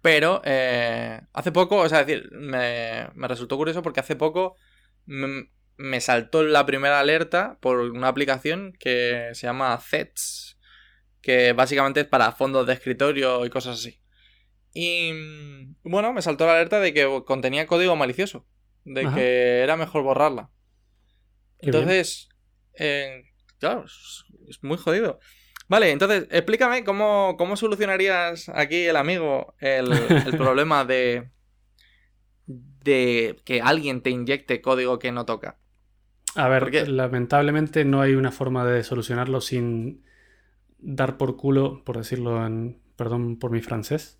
Pero 0.02 0.40
eh, 0.44 1.20
hace 1.34 1.52
poco, 1.52 1.76
o 1.76 1.88
sea, 1.88 2.04
decir, 2.04 2.30
me, 2.32 3.06
resultó 3.28 3.58
curioso 3.58 3.82
porque 3.82 4.00
hace 4.00 4.16
poco 4.16 4.56
me, 5.04 6.00
saltó 6.00 6.42
la 6.42 6.64
primera 6.64 7.00
alerta 7.00 7.58
por 7.60 7.80
una 7.80 8.08
aplicación 8.08 8.72
que 8.78 9.28
se 9.34 9.46
llama 9.46 9.78
Zets, 9.78 10.58
que 11.20 11.52
básicamente 11.52 12.00
es 12.00 12.06
para 12.06 12.32
fondos 12.32 12.66
de 12.66 12.72
escritorio 12.72 13.44
y 13.44 13.50
cosas 13.50 13.78
así. 13.78 14.00
Y 14.72 15.12
bueno, 15.82 16.14
me 16.14 16.22
saltó 16.22 16.46
la 16.46 16.54
alerta 16.54 16.80
de 16.80 16.94
que 16.94 17.22
contenía 17.26 17.66
código 17.66 17.94
malicioso, 17.94 18.46
de 18.84 19.06
que 19.14 19.60
era 19.60 19.76
mejor 19.76 20.02
borrarla. 20.02 20.50
Entonces, 21.58 22.29
eh, 22.80 23.24
claro, 23.58 23.84
es 23.84 24.62
muy 24.62 24.78
jodido. 24.78 25.20
Vale, 25.68 25.92
entonces, 25.92 26.26
explícame 26.30 26.82
cómo, 26.82 27.36
solucionarías 27.56 28.48
aquí 28.48 28.86
el 28.86 28.96
amigo 28.96 29.54
el, 29.60 29.88
problema 30.36 30.84
de, 30.84 31.30
de 32.46 33.36
que 33.44 33.60
alguien 33.60 34.00
te 34.00 34.10
inyecte 34.10 34.60
código 34.60 34.98
que 34.98 35.12
no 35.12 35.26
toca. 35.26 35.58
A 36.34 36.48
ver, 36.48 36.88
lamentablemente 36.88 37.84
no 37.84 38.00
hay 38.00 38.14
una 38.14 38.32
forma 38.32 38.64
de 38.64 38.82
solucionarlo 38.82 39.40
sin 39.40 40.02
dar 40.78 41.18
por 41.18 41.36
culo, 41.36 41.84
por 41.84 41.98
decirlo 41.98 42.44
en, 42.44 42.80
perdón 42.96 43.38
por 43.38 43.50
mi 43.50 43.60
francés, 43.60 44.18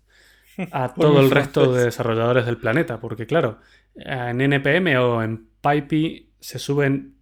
a 0.71 0.93
todo 0.93 1.19
el 1.19 1.31
resto 1.31 1.73
de 1.73 1.85
desarrolladores 1.85 2.45
del 2.45 2.57
planeta. 2.57 2.99
Porque 2.99 3.25
claro, 3.25 3.59
en 3.95 4.39
NPM 4.39 4.97
o 4.99 5.21
en 5.23 5.49
PyPy 5.61 6.29
se 6.39 6.59
suben 6.59 7.20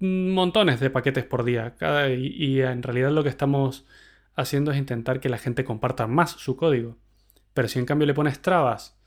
montones 0.00 0.80
de 0.80 0.90
paquetes 0.90 1.24
por 1.24 1.44
día. 1.44 1.74
y, 2.16 2.60
en 2.60 2.82
realidad 2.82 3.10
lo 3.10 3.22
que 3.22 3.28
estamos 3.28 3.86
haciendo 4.34 4.70
es 4.70 4.78
intentar 4.78 5.20
que 5.20 5.28
la 5.28 5.38
gente 5.38 5.64
comparta 5.64 6.06
más 6.06 6.32
su 6.32 6.56
código. 6.56 6.96
Pero 7.54 7.68
si 7.68 7.78
en 7.78 7.86
cambio 7.86 8.06
le 8.06 8.14
pones 8.14 8.40
trabas 8.40 8.98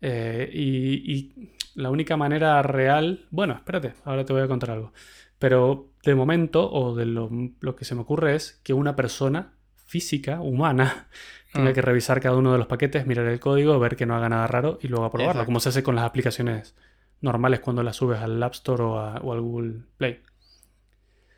eh, 0.00 0.50
y, 0.52 1.52
la 1.74 1.90
única 1.90 2.16
manera 2.16 2.62
real... 2.62 3.26
Bueno, 3.30 3.54
espérate, 3.54 3.92
ahora 4.04 4.24
te 4.24 4.32
voy 4.32 4.42
a 4.42 4.48
contar 4.48 4.70
algo. 4.70 4.92
Pero 5.38 5.90
de 6.02 6.14
momento, 6.14 6.72
o 6.72 6.94
de 6.94 7.04
lo, 7.04 7.28
que 7.76 7.84
se 7.84 7.94
me 7.94 8.00
ocurre 8.00 8.34
es 8.34 8.60
que 8.64 8.72
una 8.72 8.96
persona 8.96 9.52
física, 9.74 10.40
humana, 10.40 11.08
tenga 11.52 11.70
mm. 11.70 11.74
que 11.74 11.82
revisar 11.82 12.20
cada 12.20 12.36
uno 12.36 12.52
de 12.52 12.58
los 12.58 12.66
paquetes, 12.66 13.06
mirar 13.06 13.26
el 13.26 13.40
código, 13.40 13.78
ver 13.78 13.96
que 13.96 14.06
no 14.06 14.16
haga 14.16 14.30
nada 14.30 14.46
raro 14.46 14.78
y 14.80 14.88
luego 14.88 15.04
aprobarlo, 15.04 15.44
como 15.44 15.60
se 15.60 15.68
hace 15.68 15.82
con 15.82 15.94
las 15.94 16.04
aplicaciones 16.04 16.74
normales 17.20 17.60
cuando 17.60 17.82
las 17.82 17.96
subes 17.96 18.20
al 18.20 18.42
App 18.42 18.54
Store 18.54 18.82
o, 18.82 19.32
al 19.32 19.40
Google 19.40 19.82
Play. 19.96 20.22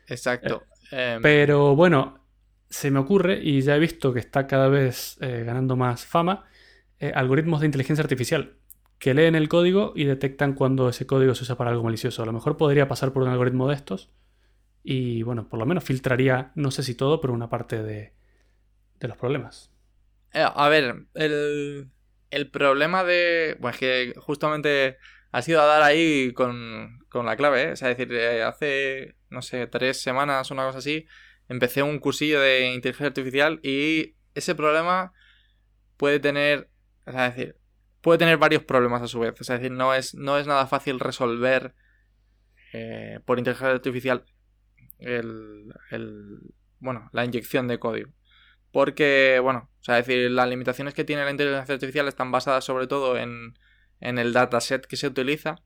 Exacto. 0.07 0.63
Eh, 0.91 1.13
em, 1.15 1.21
pero 1.21 1.75
bueno, 1.75 2.25
se 2.69 2.91
me 2.91 2.99
ocurre, 2.99 3.39
y 3.41 3.61
ya 3.61 3.75
he 3.75 3.79
visto 3.79 4.13
que 4.13 4.19
está 4.19 4.47
cada 4.47 4.67
vez 4.67 5.17
eh, 5.21 5.43
ganando 5.45 5.75
más 5.75 6.05
fama, 6.05 6.45
eh, 6.99 7.11
algoritmos 7.13 7.61
de 7.61 7.67
inteligencia 7.67 8.03
artificial 8.03 8.55
que 8.97 9.13
leen 9.13 9.35
el 9.35 9.47
código 9.47 9.93
y 9.95 10.03
detectan 10.03 10.53
cuando 10.53 10.89
ese 10.89 11.05
código 11.05 11.33
se 11.33 11.43
usa 11.43 11.55
para 11.55 11.69
algo 11.69 11.83
malicioso. 11.83 12.21
A 12.21 12.25
lo 12.25 12.33
mejor 12.33 12.57
podría 12.57 12.89
pasar 12.89 13.13
por 13.13 13.23
un 13.23 13.29
algoritmo 13.29 13.69
de 13.69 13.75
estos 13.75 14.11
y, 14.83 15.23
bueno, 15.23 15.47
por 15.47 15.57
lo 15.57 15.65
menos 15.65 15.85
filtraría, 15.85 16.51
no 16.55 16.69
sé 16.69 16.83
si 16.83 16.95
todo, 16.95 17.21
pero 17.21 17.33
una 17.33 17.49
parte 17.49 17.81
de, 17.81 18.13
los 18.99 19.15
problemas. 19.15 19.71
a 20.33 20.67
ver, 20.67 21.05
el, 21.13 21.89
el 22.29 22.51
problema 22.51 23.05
de... 23.05 23.55
Bueno, 23.61 23.73
es 23.73 23.79
que 23.79 24.13
justamente 24.17 24.97
ha 25.31 25.41
sido 25.41 25.61
a 25.61 25.65
dar 25.65 25.83
ahí 25.83 26.33
con, 26.33 26.99
la 27.13 27.35
clave, 27.35 27.63
¿eh? 27.63 27.71
O 27.73 27.75
sea, 27.75 27.91
es 27.91 27.97
decir, 27.97 28.13
eh, 28.15 28.43
hace, 28.43 29.15
no 29.29 29.41
sé, 29.41 29.67
tres 29.67 30.01
semanas 30.01 30.49
o 30.49 30.53
una 30.53 30.65
cosa 30.65 30.79
así, 30.79 31.07
empecé 31.47 31.83
un 31.83 31.99
cursillo 31.99 32.39
de 32.39 32.71
inteligencia 32.73 33.07
artificial 33.07 33.59
y 33.63 34.15
ese 34.35 34.55
problema 34.55 35.13
puede 35.97 36.19
tener, 36.19 36.69
o 37.05 37.11
sea, 37.11 37.27
es 37.27 37.35
decir, 37.35 37.55
puede 38.01 38.19
tener 38.19 38.37
varios 38.37 38.63
problemas 38.63 39.01
a 39.01 39.07
su 39.07 39.19
vez. 39.19 39.39
O 39.39 39.43
sea, 39.43 39.55
es 39.55 39.61
decir, 39.61 39.75
no 39.75 39.93
es, 39.93 40.15
no 40.15 40.37
es 40.37 40.47
nada 40.47 40.67
fácil 40.67 40.99
resolver 40.99 41.75
eh, 42.73 43.19
por 43.25 43.37
inteligencia 43.39 43.73
artificial 43.73 44.25
el, 44.99 45.73
el, 45.91 46.39
bueno, 46.79 47.09
la 47.13 47.25
inyección 47.25 47.67
de 47.67 47.79
código. 47.79 48.11
Porque, 48.71 49.39
bueno, 49.41 49.69
o 49.79 49.83
sea, 49.83 49.99
es 49.99 50.05
decir, 50.05 50.31
las 50.31 50.47
limitaciones 50.47 50.93
que 50.93 51.03
tiene 51.03 51.25
la 51.25 51.31
inteligencia 51.31 51.73
artificial 51.73 52.07
están 52.07 52.31
basadas 52.31 52.63
sobre 52.63 52.87
todo 52.87 53.17
en 53.17 53.57
en 53.99 54.17
el 54.17 54.33
dataset 54.33 54.85
que 54.85 54.97
se 54.97 55.07
utiliza. 55.07 55.63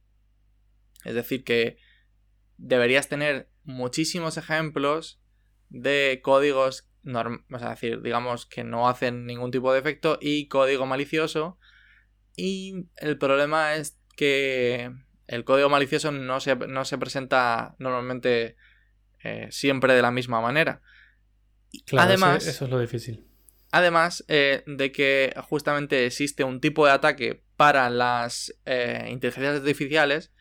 Es 1.04 1.16
decir, 1.16 1.44
que 1.44 1.78
deberías 2.58 3.10
tener 3.10 3.50
muchísimos 3.64 4.38
ejemplos 4.38 5.22
de 5.70 6.22
códigos, 6.24 6.90
o 7.06 7.60
sea, 7.60 7.70
decir, 7.72 8.02
digamos 8.02 8.46
que 8.46 8.64
no 8.64 8.88
hacen 8.88 9.26
ningún 9.26 9.52
tipo 9.52 9.74
de 9.74 9.80
efecto 9.80 10.18
y 10.22 10.48
código 10.48 10.86
malicioso. 10.86 11.58
Y 12.36 12.88
el 12.98 13.18
problema 13.18 13.76
es 13.76 14.00
que 14.16 14.92
el 15.28 15.44
código 15.44 15.70
malicioso 15.70 16.12
no 16.12 16.40
se, 16.40 16.56
no 16.56 16.86
se 16.86 16.98
presenta 16.98 17.76
normalmente 17.80 18.56
eh, 19.24 19.48
siempre 19.52 19.94
de 19.94 20.02
la 20.02 20.12
misma 20.12 20.42
manera. 20.42 20.82
Además, 21.98 22.46
eso, 22.46 22.66
es 22.66 22.72
lo 22.72 22.80
difícil. 22.80 23.26
Además 23.74 24.24
eh, 24.28 24.62
de 24.68 24.92
que 24.92 25.34
justamente 25.50 26.06
existe 26.06 26.44
un 26.44 26.62
tipo 26.62 26.86
de 26.86 26.92
ataque 26.92 27.44
para 27.58 27.90
las 27.90 28.54
eh, 28.66 29.08
inteligencias 29.10 29.56
artificiales 29.56 30.32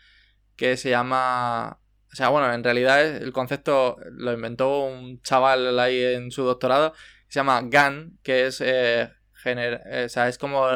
que 0.55 0.77
se 0.77 0.90
llama... 0.90 1.81
O 2.12 2.14
sea, 2.14 2.29
bueno, 2.29 2.53
en 2.53 2.62
realidad 2.62 3.01
el 3.01 3.33
concepto 3.33 3.97
lo 4.11 4.35
inventó 4.35 4.81
un 4.81 5.23
chaval 5.23 5.81
ahí 5.81 6.05
en 6.05 6.31
su 6.31 6.42
doctorado, 6.42 6.92
se 7.29 7.40
llama 7.40 7.62
GAN, 7.64 8.18
que 8.23 8.49
es, 8.49 8.61
eh, 8.61 9.09
o 9.47 10.09
sea, 10.11 10.29
es 10.29 10.37
como 10.37 10.66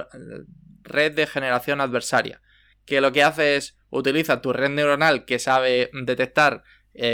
red 0.82 1.12
de 1.12 1.26
generación 1.26 1.82
adversaria, 1.82 2.40
que 2.86 3.02
lo 3.02 3.12
que 3.12 3.22
hace 3.22 3.56
es 3.56 3.76
utiliza 3.90 4.40
tu 4.40 4.54
red 4.54 4.70
neuronal 4.70 5.26
que 5.26 5.38
sabe 5.38 5.90
detectar 5.92 6.62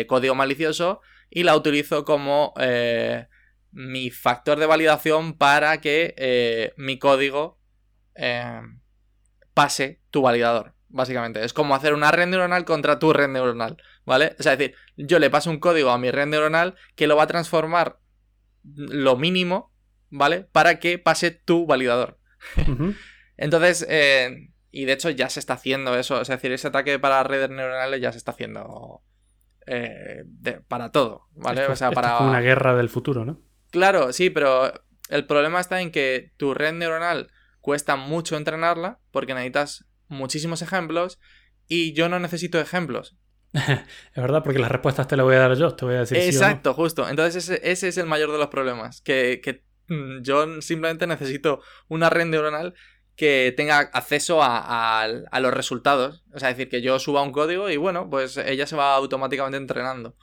código 0.07 0.37
malicioso 0.37 1.01
y 1.31 1.43
la 1.43 1.57
utilizo 1.57 2.05
como 2.05 2.55
mi 3.73 4.11
factor 4.11 4.59
de 4.59 4.67
validación 4.67 5.37
para 5.37 5.81
que 5.81 6.73
mi 6.77 6.99
código 6.99 7.59
pase 9.55 10.01
tu 10.11 10.23
validador, 10.23 10.75
básicamente. 10.89 11.45
Es 11.45 11.53
como 11.53 11.75
hacer 11.75 11.95
una 11.95 12.11
red 12.11 12.27
neuronal 12.27 12.65
contra 12.65 12.99
tu 12.99 13.13
red 13.13 13.29
neuronal, 13.29 13.77
¿vale? 14.05 14.37
O 14.39 14.43
sea, 14.43 14.53
es 14.53 14.59
decir, 14.59 14.77
yo 14.97 15.19
le 15.19 15.31
paso 15.31 15.51
un 15.51 15.59
código 15.59 15.91
a 15.91 15.99
mi 15.99 16.11
red 16.11 16.27
neuronal 16.27 16.75
que 16.95 17.07
lo 17.07 17.17
va 17.17 17.25
a 17.25 17.29
transformar 17.29 17.99
lo 18.65 19.17
mínimo, 19.17 19.73
¿vale? 20.11 20.47
Para 20.53 20.79
que 20.79 20.99
pase 20.99 21.31
tu 21.31 21.67
validador. 21.67 22.19
Entonces, 23.37 23.87
eh, 23.89 24.51
y 24.71 24.85
de 24.85 24.93
hecho 24.93 25.11
ya 25.11 25.29
se 25.29 25.41
está 25.41 25.55
haciendo 25.55 25.97
eso, 25.99 26.21
es 26.21 26.29
decir, 26.29 26.53
ese 26.53 26.69
ataque 26.69 26.99
para 26.99 27.23
redes 27.25 27.51
neuronales 27.51 28.01
ya 28.01 28.13
se 28.13 28.19
está 28.19 28.33
haciendo 28.33 29.03
eh, 29.67 30.25
para 30.69 30.91
todo, 30.91 31.29
¿vale? 31.33 31.67
o 31.67 31.77
sea, 31.77 31.91
para... 31.91 32.19
una 32.19 32.41
guerra 32.41 32.75
del 32.75 32.89
futuro, 32.89 33.25
¿no? 33.25 33.41
Claro, 33.73 34.13
sí, 34.13 34.31
pero 34.31 34.73
el 35.09 35.27
problema 35.27 35.59
está 35.59 35.81
en 35.81 35.91
que 35.91 36.31
tu 36.37 36.55
red 36.55 36.75
neuronal 36.75 37.33
cuesta 37.61 37.97
mucho 37.97 38.37
entrenarla 38.37 39.01
porque 39.11 39.35
necesitas 39.35 39.87
muchísimos 40.09 40.61
ejemplos 40.63 41.19
y 41.67 41.95
yo 41.95 42.09
no 42.11 42.21
necesito 42.21 42.61
ejemplos. 42.61 43.17
es 43.53 43.83
verdad, 44.15 44.43
porque 44.45 44.59
las 44.59 44.71
respuestas 44.71 45.09
te 45.09 45.17
las 45.17 45.25
voy 45.25 45.37
a 45.37 45.41
dar 45.41 45.57
yo, 45.57 45.75
te 45.75 45.87
voy 45.87 45.95
a 45.95 46.01
decir. 46.01 46.19
Exacto, 46.19 46.75
justo. 46.75 47.09
Entonces 47.09 47.49
ese, 47.49 47.89
es 47.89 47.99
el 47.99 48.07
mayor 48.07 48.31
de 48.31 48.39
los 48.39 48.49
problemas, 48.49 49.01
que, 49.01 49.65
mm, 49.89 50.21
yo 50.21 50.61
simplemente 50.61 51.07
necesito 51.07 51.63
una 51.89 52.11
red 52.11 52.27
neuronal 52.27 52.75
que 53.17 53.55
tenga 53.57 53.79
acceso 53.79 54.41
a, 54.43 55.07
los 55.41 55.55
resultados. 55.55 56.25
O 56.35 56.39
sea, 56.39 56.49
decir, 56.49 56.69
que 56.69 56.83
yo 56.83 56.99
suba 56.99 57.23
un 57.23 57.33
código 57.33 57.71
y 57.71 57.79
bueno, 57.79 58.11
pues 58.11 58.37
ella 58.37 58.67
se 58.67 58.77
va 58.77 58.95
automáticamente 58.95 59.57
entrenando. 59.57 60.15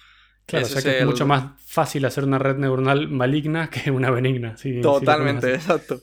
Claro, 0.50 0.66
o 0.66 0.70
sea 0.70 0.82
que 0.82 1.00
es, 1.00 1.06
mucho 1.06 1.28
más 1.28 1.62
fácil 1.66 2.06
hacer 2.06 2.24
una 2.24 2.40
red 2.40 2.58
neuronal 2.58 3.08
maligna 3.08 3.70
que 3.70 3.92
una 3.92 4.10
benigna. 4.12 4.56
Totalmente, 4.82 5.54
exacto 5.54 6.02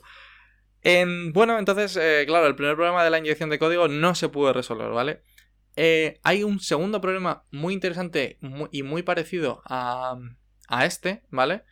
bueno, 1.33 1.59
entonces, 1.59 1.97
eh, 1.97 2.23
claro, 2.25 2.47
el 2.47 2.55
primer 2.55 2.75
problema 2.75 3.03
de 3.03 3.09
la 3.09 3.17
inyección 3.17 3.49
de 3.49 3.59
código 3.59 3.87
no 3.87 4.15
se 4.15 4.29
pudo 4.29 4.53
resolver, 4.53 4.89
¿vale? 4.89 5.21
Eh, 5.75 6.19
hay 6.23 6.43
un 6.43 6.59
segundo 6.59 7.01
problema 7.01 7.43
muy 7.51 7.73
interesante 7.73 8.39
y 8.71 8.83
muy 8.83 9.03
parecido 9.03 9.61
a, 9.65 10.17
este, 10.83 11.23
¿vale? 11.29 11.63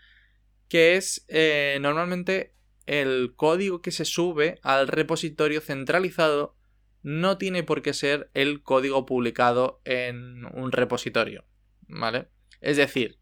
Que 0.68 0.96
es 0.96 1.26
eh, 1.28 1.78
normalmente 1.82 2.54
el 2.86 3.34
código 3.36 3.82
que 3.82 3.92
se 3.92 4.06
sube 4.06 4.60
al 4.62 4.88
repositorio 4.88 5.62
centralizado 5.62 6.56
no 7.02 7.38
tiene 7.38 7.64
por 7.64 7.82
qué 7.82 7.94
ser 7.94 8.30
el 8.34 8.62
código 8.62 9.06
publicado 9.06 9.82
en 9.86 10.46
un 10.46 10.72
repositorio, 10.72 11.46
¿vale? 11.88 12.28
Es 12.66 12.78
decir, 12.78 13.20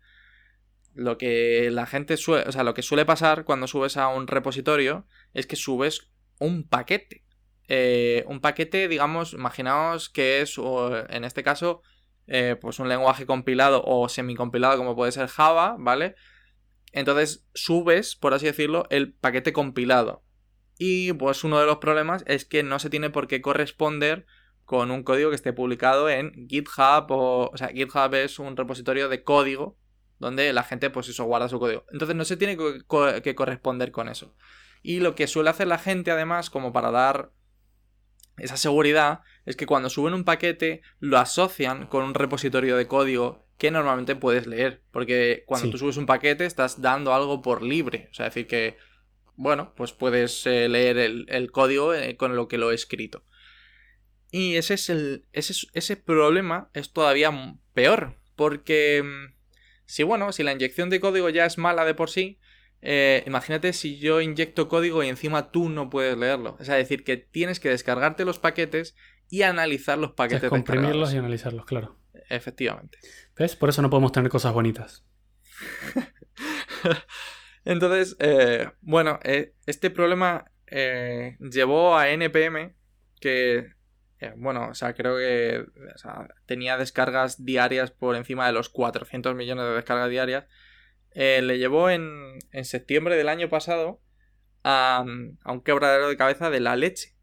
lo 0.94 1.18
que 1.18 1.70
la 1.72 1.86
gente 1.86 2.18
suele, 2.18 2.48
o 2.48 2.52
sea, 2.52 2.64
lo 2.64 2.74
que 2.74 2.82
suele 2.82 3.06
pasar 3.06 3.46
cuando 3.46 3.68
subes 3.68 3.98
a 3.98 4.08
un 4.08 4.28
repositorio 4.28 5.08
es 5.34 5.48
que 5.48 5.56
subes 5.56 6.12
un 6.40 6.68
paquete. 6.68 7.24
Eh, 7.68 8.24
un 8.28 8.42
paquete, 8.42 8.88
digamos, 8.88 9.34
imaginaos 9.34 10.10
que 10.10 10.42
es, 10.42 10.58
en 11.10 11.24
este 11.24 11.44
caso, 11.44 11.82
eh, 12.28 12.56
pues 12.60 12.80
un 12.80 12.90
lenguaje 12.90 13.26
compilado 13.26 13.84
o 13.86 14.08
semicompilado 14.08 14.78
como 14.78 14.96
puede 14.96 15.12
ser 15.12 15.28
Java, 15.28 15.76
¿vale? 15.78 16.16
Entonces 16.92 17.48
subes, 17.54 18.16
por 18.16 18.34
así 18.34 18.46
decirlo, 18.46 18.86
el 18.90 19.14
paquete 19.14 19.52
compilado. 19.52 20.24
Y 20.78 21.14
pues 21.14 21.44
uno 21.44 21.60
de 21.60 21.66
los 21.66 21.78
problemas 21.78 22.24
es 22.28 22.46
que 22.46 22.64
no 22.64 22.80
se 22.80 22.90
tiene 22.90 23.10
por 23.10 23.28
qué 23.28 23.42
corresponder 23.42 24.26
con 24.66 24.92
un 24.92 25.04
código 25.04 25.30
que 25.30 25.36
esté 25.36 25.54
publicado 25.54 26.10
en 26.10 26.48
GitHub 26.48 27.06
o, 27.10 27.50
o 27.52 27.58
sea, 27.58 27.68
GitHub 27.70 28.14
es 28.16 28.40
un 28.40 28.56
repositorio 28.56 29.10
de 29.10 29.24
código 29.24 29.78
donde 30.24 30.52
la 30.54 30.64
gente 30.64 30.90
pues 30.90 31.08
eso 31.10 31.26
guarda 31.26 31.50
su 31.50 31.60
código. 31.60 31.86
Entonces 31.92 32.16
no 32.16 32.26
se 32.26 32.38
tiene 32.38 32.58
que, 32.58 33.36
corresponder 33.36 33.92
con 33.92 34.10
eso. 34.10 34.36
Y 34.82 35.00
lo 35.00 35.16
que 35.16 35.28
suele 35.28 35.50
hacer 35.50 35.68
la 35.68 35.78
gente 35.78 36.12
además 36.12 36.50
como 36.50 36.74
para 36.74 36.92
dar 36.92 37.32
esa 38.38 38.58
seguridad 38.58 39.22
es 39.46 39.56
que 39.56 39.68
cuando 39.68 39.90
suben 39.90 40.14
un 40.14 40.24
paquete 40.24 40.82
lo 41.00 41.20
asocian 41.20 41.86
con 41.88 42.04
un 42.04 42.16
repositorio 42.16 42.76
de 42.78 42.88
código 42.88 43.46
que 43.58 43.70
normalmente 43.70 44.16
puedes 44.16 44.48
leer. 44.48 44.82
Porque 44.92 45.44
cuando 45.46 45.70
tú 45.70 45.78
subes 45.78 45.98
un 45.98 46.06
paquete 46.06 46.46
estás 46.46 46.82
dando 46.82 47.14
algo 47.14 47.42
por 47.42 47.62
libre. 47.62 48.10
O 48.12 48.14
sea, 48.14 48.26
decir 48.26 48.48
que, 48.48 48.78
bueno, 49.36 49.74
pues 49.76 49.94
puedes 49.94 50.46
eh, 50.48 50.68
leer 50.68 50.98
el, 50.98 51.52
código 51.52 51.94
eh, 51.94 52.18
con 52.18 52.36
lo 52.36 52.48
que 52.48 52.58
lo 52.58 52.72
he 52.72 52.76
escrito. 52.76 53.24
Y 54.34 54.56
ese 54.56 54.74
es 54.74 54.90
el. 54.90 55.26
Ese, 55.32 55.54
ese 55.74 55.96
problema 55.96 56.72
es 56.74 56.92
todavía 56.92 57.32
peor. 57.74 58.18
Porque 58.36 59.04
mm, 59.04 59.36
si 59.86 60.02
bueno, 60.02 60.32
si 60.32 60.42
la 60.42 60.52
inyección 60.52 60.90
de 60.90 61.00
código 61.00 61.30
ya 61.30 61.46
es 61.46 61.60
mala 61.60 61.86
de 61.86 61.94
por 61.94 62.10
sí, 62.10 62.40
eh, 62.82 63.24
imagínate 63.28 63.74
si 63.74 64.00
yo 64.00 64.22
inyecto 64.22 64.68
código 64.68 65.04
y 65.04 65.08
encima 65.10 65.52
tú 65.52 65.70
no 65.70 65.92
puedes 65.92 66.18
leerlo. 66.18 66.58
Es 66.60 66.66
decir, 66.66 67.04
que 67.04 67.18
tienes 67.18 67.60
que 67.60 67.70
descargarte 67.70 68.26
los 68.26 68.40
paquetes 68.40 68.96
y 69.30 69.44
analizar 69.44 70.00
los 70.00 70.14
paquedes. 70.14 70.50
comprimirlos 70.50 71.14
y 71.14 71.18
analizarlos, 71.18 71.66
claro. 71.66 72.00
efectivamente. 72.28 72.98
¿Ves? 73.38 73.56
Por 73.56 73.70
eso 73.70 73.84
no 73.84 73.92
podemos 73.92 74.12
tener 74.12 74.32
cosas 74.32 74.52
bonitas. 74.52 75.06
Entonces, 77.66 78.16
eh, 78.18 78.68
bueno, 78.82 79.20
eh, 79.24 79.54
este 79.68 79.92
problema 79.92 80.52
eh, 80.66 81.38
llevó 81.40 81.96
a 81.96 82.10
NPM 82.10 82.74
que, 83.20 83.74
bueno, 84.38 84.70
o 84.70 84.74
sea, 84.74 84.94
creo 84.94 85.18
que 85.18 85.66
tenía 86.46 86.78
descargas 86.78 87.44
diarias 87.44 87.92
por 87.92 88.16
encima 88.16 88.48
de 88.48 88.54
los 88.54 88.70
400 88.70 89.36
millones 89.36 89.66
de 89.66 89.74
descargas 89.74 90.10
diarias. 90.10 90.46
le 91.14 91.58
llevó 91.58 91.90
en, 91.90 92.40
en, 92.52 92.66
septiembre 92.66 93.16
del 93.16 93.30
año 93.30 93.50
pasado 93.50 94.02
a, 94.64 95.04
un 95.04 95.62
quebradero 95.64 96.10
de 96.10 96.18
cabeza 96.18 96.50
de 96.50 96.60
la 96.60 96.76
leche. 96.76 97.16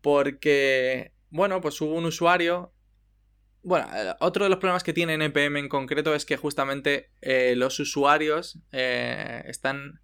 Porque, 0.00 1.12
bueno, 1.30 1.60
pues 1.60 1.80
hubo 1.80 1.94
un 1.94 2.06
usuario 2.06 2.72
bueno, 3.62 3.88
eh, 3.94 4.14
otro 4.20 4.44
de 4.44 4.50
los 4.50 4.58
problemas 4.58 4.82
que 4.82 4.92
tiene 4.92 5.14
NPM 5.14 5.58
en 5.58 5.68
concreto 5.68 6.14
es 6.14 6.24
que 6.24 6.36
justamente 6.36 7.10
eh, 7.20 7.54
los 7.56 7.78
usuarios 7.78 8.58
eh, 8.72 9.42
están 9.46 10.00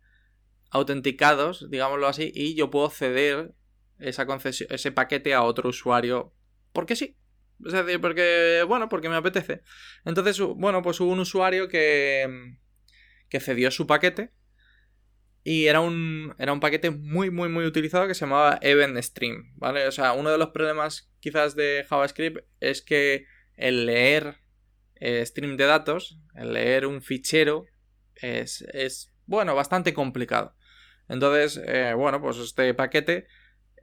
autenticados, 0.70 1.70
digámoslo 1.70 2.06
así, 2.06 2.32
y 2.34 2.54
yo 2.54 2.70
puedo 2.70 2.90
ceder 2.90 3.54
esa 3.98 4.26
ese 4.70 4.92
paquete 4.92 5.34
a 5.34 5.42
otro 5.42 5.68
usuario 5.70 6.34
porque 6.72 6.96
sí. 6.96 7.16
Es 7.64 7.72
decir, 7.72 8.00
porque, 8.00 8.62
bueno, 8.68 8.90
porque 8.90 9.08
me 9.08 9.16
apetece. 9.16 9.62
Entonces, 10.04 10.38
bueno, 10.40 10.82
pues 10.82 11.00
hubo 11.00 11.10
un 11.10 11.20
usuario 11.20 11.68
que, 11.68 12.58
que 13.30 13.40
cedió 13.40 13.70
su 13.70 13.86
paquete 13.86 14.32
y 15.42 15.68
era 15.68 15.80
un, 15.80 16.34
era 16.38 16.52
un 16.52 16.60
paquete 16.60 16.90
muy, 16.90 17.30
muy, 17.30 17.48
muy 17.48 17.64
utilizado 17.64 18.06
que 18.06 18.14
se 18.14 18.26
llamaba 18.26 18.58
Event 18.60 18.98
Stream, 18.98 19.54
¿vale? 19.54 19.86
O 19.86 19.92
sea, 19.92 20.12
uno 20.12 20.30
de 20.30 20.38
los 20.38 20.50
problemas 20.50 21.10
quizás 21.20 21.54
de 21.54 21.86
JavaScript 21.88 22.44
es 22.60 22.82
que 22.82 23.26
el 23.54 23.86
leer 23.86 24.38
eh, 24.96 25.24
stream 25.24 25.56
de 25.56 25.64
datos, 25.64 26.18
el 26.34 26.52
leer 26.52 26.84
un 26.84 27.00
fichero, 27.00 27.64
es, 28.16 29.14
bueno, 29.26 29.54
bastante 29.54 29.94
complicado. 29.94 30.54
Entonces, 31.08 31.62
eh, 31.64 31.94
bueno, 31.94 32.20
pues 32.20 32.38
este 32.38 32.74
paquete, 32.74 33.28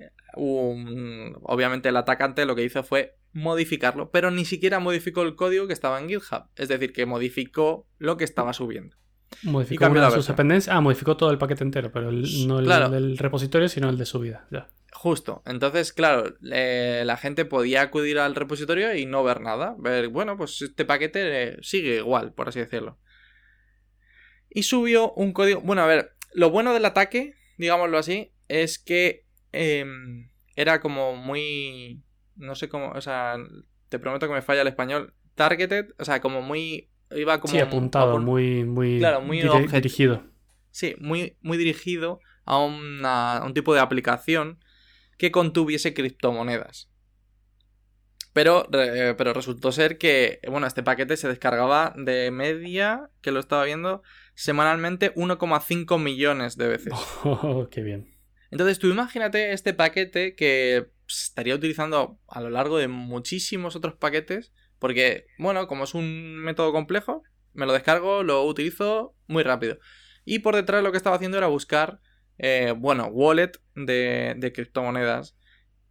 eh, 0.03 1.33
obviamente 1.43 1.89
el 1.89 1.97
atacante 1.97 2.45
lo 2.45 2.55
que 2.55 2.63
hizo 2.63 2.83
fue 2.83 3.17
modificarlo, 3.33 4.11
pero 4.11 4.31
ni 4.31 4.45
siquiera 4.45 4.79
modificó 4.79 5.23
el 5.23 5.35
código 5.35 5.67
que 5.67 5.73
estaba 5.73 5.99
en 5.99 6.09
GitHub, 6.09 6.45
es 6.55 6.69
decir, 6.69 6.93
que 6.93 7.05
modificó 7.05 7.87
lo 7.97 8.17
que 8.17 8.23
estaba 8.23 8.53
subiendo. 8.53 8.95
Modificó 9.41 9.87
una 9.87 10.05
de 10.05 10.11
sus 10.11 10.27
dependencias. 10.27 10.75
Ah, 10.75 10.81
modificó 10.81 11.17
todo 11.17 11.31
el 11.31 11.39
paquete 11.39 11.63
entero, 11.63 11.91
pero 11.91 12.11
no 12.11 12.59
el 12.59 12.91
del 12.91 13.17
repositorio, 13.17 13.67
sino 13.67 13.89
el 13.89 13.97
de 13.97 14.05
subida. 14.05 14.47
Ya. 14.51 14.67
Justo. 14.93 15.41
Entonces, 15.47 15.91
claro, 15.91 16.35
la 16.39 17.17
gente 17.17 17.43
podía 17.45 17.81
acudir 17.81 18.19
al 18.19 18.35
repositorio 18.35 18.95
y 18.95 19.05
no 19.05 19.23
ver 19.23 19.41
nada. 19.41 19.75
Ver, 19.79 20.09
bueno, 20.09 20.37
pues 20.37 20.61
este 20.61 20.85
paquete 20.85 21.57
sigue 21.63 21.97
igual, 21.97 22.33
por 22.33 22.49
así 22.49 22.59
decirlo. 22.59 22.99
Y 24.49 24.63
subió 24.63 25.13
un 25.13 25.33
código. 25.33 25.61
Bueno, 25.61 25.81
a 25.81 25.87
ver, 25.87 26.15
lo 26.33 26.51
bueno 26.51 26.73
del 26.73 26.85
ataque, 26.85 27.33
digámoslo 27.57 27.97
así, 27.97 28.33
es 28.47 28.77
que 28.77 29.22
em, 29.53 30.29
era 30.55 30.81
como 30.81 31.15
muy. 31.15 32.03
No 32.35 32.55
sé 32.55 32.67
cómo. 32.67 32.89
O 32.91 33.01
sea, 33.01 33.37
te 33.89 33.99
prometo 33.99 34.27
que 34.27 34.33
me 34.33 34.41
falla 34.41 34.61
el 34.61 34.67
español. 34.67 35.13
Targeted, 35.35 35.93
o 35.97 36.05
sea, 36.05 36.19
como 36.19 36.41
muy. 36.41 36.89
Iba 37.11 37.39
como. 37.39 37.51
Sí, 37.51 37.59
apuntado, 37.59 38.19
muy, 38.19 38.65
muy, 38.65 38.99
claro, 38.99 39.21
muy 39.21 39.41
dirigido. 39.41 40.23
Sí, 40.71 40.95
muy, 40.99 41.37
muy 41.41 41.57
dirigido 41.57 42.19
a, 42.45 42.55
a 42.55 43.45
un 43.45 43.53
tipo 43.53 43.73
de 43.73 43.79
aplicación 43.79 44.59
que 45.17 45.31
contuviese 45.31 45.93
criptomonedas. 45.93 46.89
Pero, 48.33 48.67
pero 48.71 49.33
resultó 49.33 49.71
ser 49.71 49.99
que, 49.99 50.39
bueno, 50.49 50.65
este 50.65 50.81
paquete 50.81 51.17
se 51.17 51.27
descargaba 51.27 51.93
de 51.95 52.31
media, 52.31 53.11
que 53.21 53.31
lo 53.31 53.39
estaba 53.39 53.63
viendo, 53.63 54.01
semanalmente 54.33 55.13
1,5 55.13 55.99
millones 55.99 56.57
de 56.57 56.67
veces. 56.67 56.93
Oh, 57.23 57.67
qué 57.69 57.81
bien. 57.81 58.12
Entonces 58.53 58.77
tú 58.77 58.87
imagínate 58.87 59.51
este 59.51 59.73
paquete 59.73 60.35
que 60.35 60.91
estaría 61.07 61.55
utilizando 61.55 62.19
a 62.27 62.39
lo 62.39 62.51
largo 62.51 62.77
de 62.77 62.87
muchísimos 62.87 63.75
otros 63.75 63.95
paquetes, 63.95 64.53
porque, 64.77 65.25
bueno, 65.39 65.65
como 65.65 65.85
es 65.85 65.95
un 65.95 66.35
método 66.35 66.71
complejo, 66.71 67.23
me 67.53 67.65
lo 67.65 67.73
descargo, 67.73 68.21
lo 68.21 68.43
utilizo 68.43 69.15
muy 69.25 69.41
rápido. 69.41 69.79
Y 70.23 70.39
por 70.39 70.53
detrás 70.53 70.83
lo 70.83 70.91
que 70.91 70.97
estaba 70.97 71.15
haciendo 71.15 71.39
era 71.39 71.47
buscar 71.47 71.99
eh, 72.37 72.75
bueno, 72.77 73.07
wallet 73.07 73.53
de, 73.73 74.51
criptomonedas. 74.53 75.35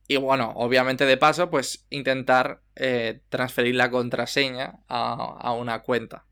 Y 0.06 0.18
bueno, 0.18 0.52
obviamente 0.54 1.04
de 1.04 1.16
paso, 1.16 1.50
pues 1.50 1.88
intentar 1.90 2.62
eh, 2.76 3.22
transferir 3.28 3.74
la 3.74 3.90
contraseña 3.90 4.84
a, 4.86 5.52
una 5.54 5.82
cuenta. 5.82 6.26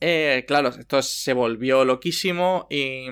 Eh, 0.00 0.44
claro, 0.46 0.68
esto 0.68 1.00
se 1.00 1.32
volvió 1.32 1.86
loquísimo 1.86 2.66
y... 2.68 3.06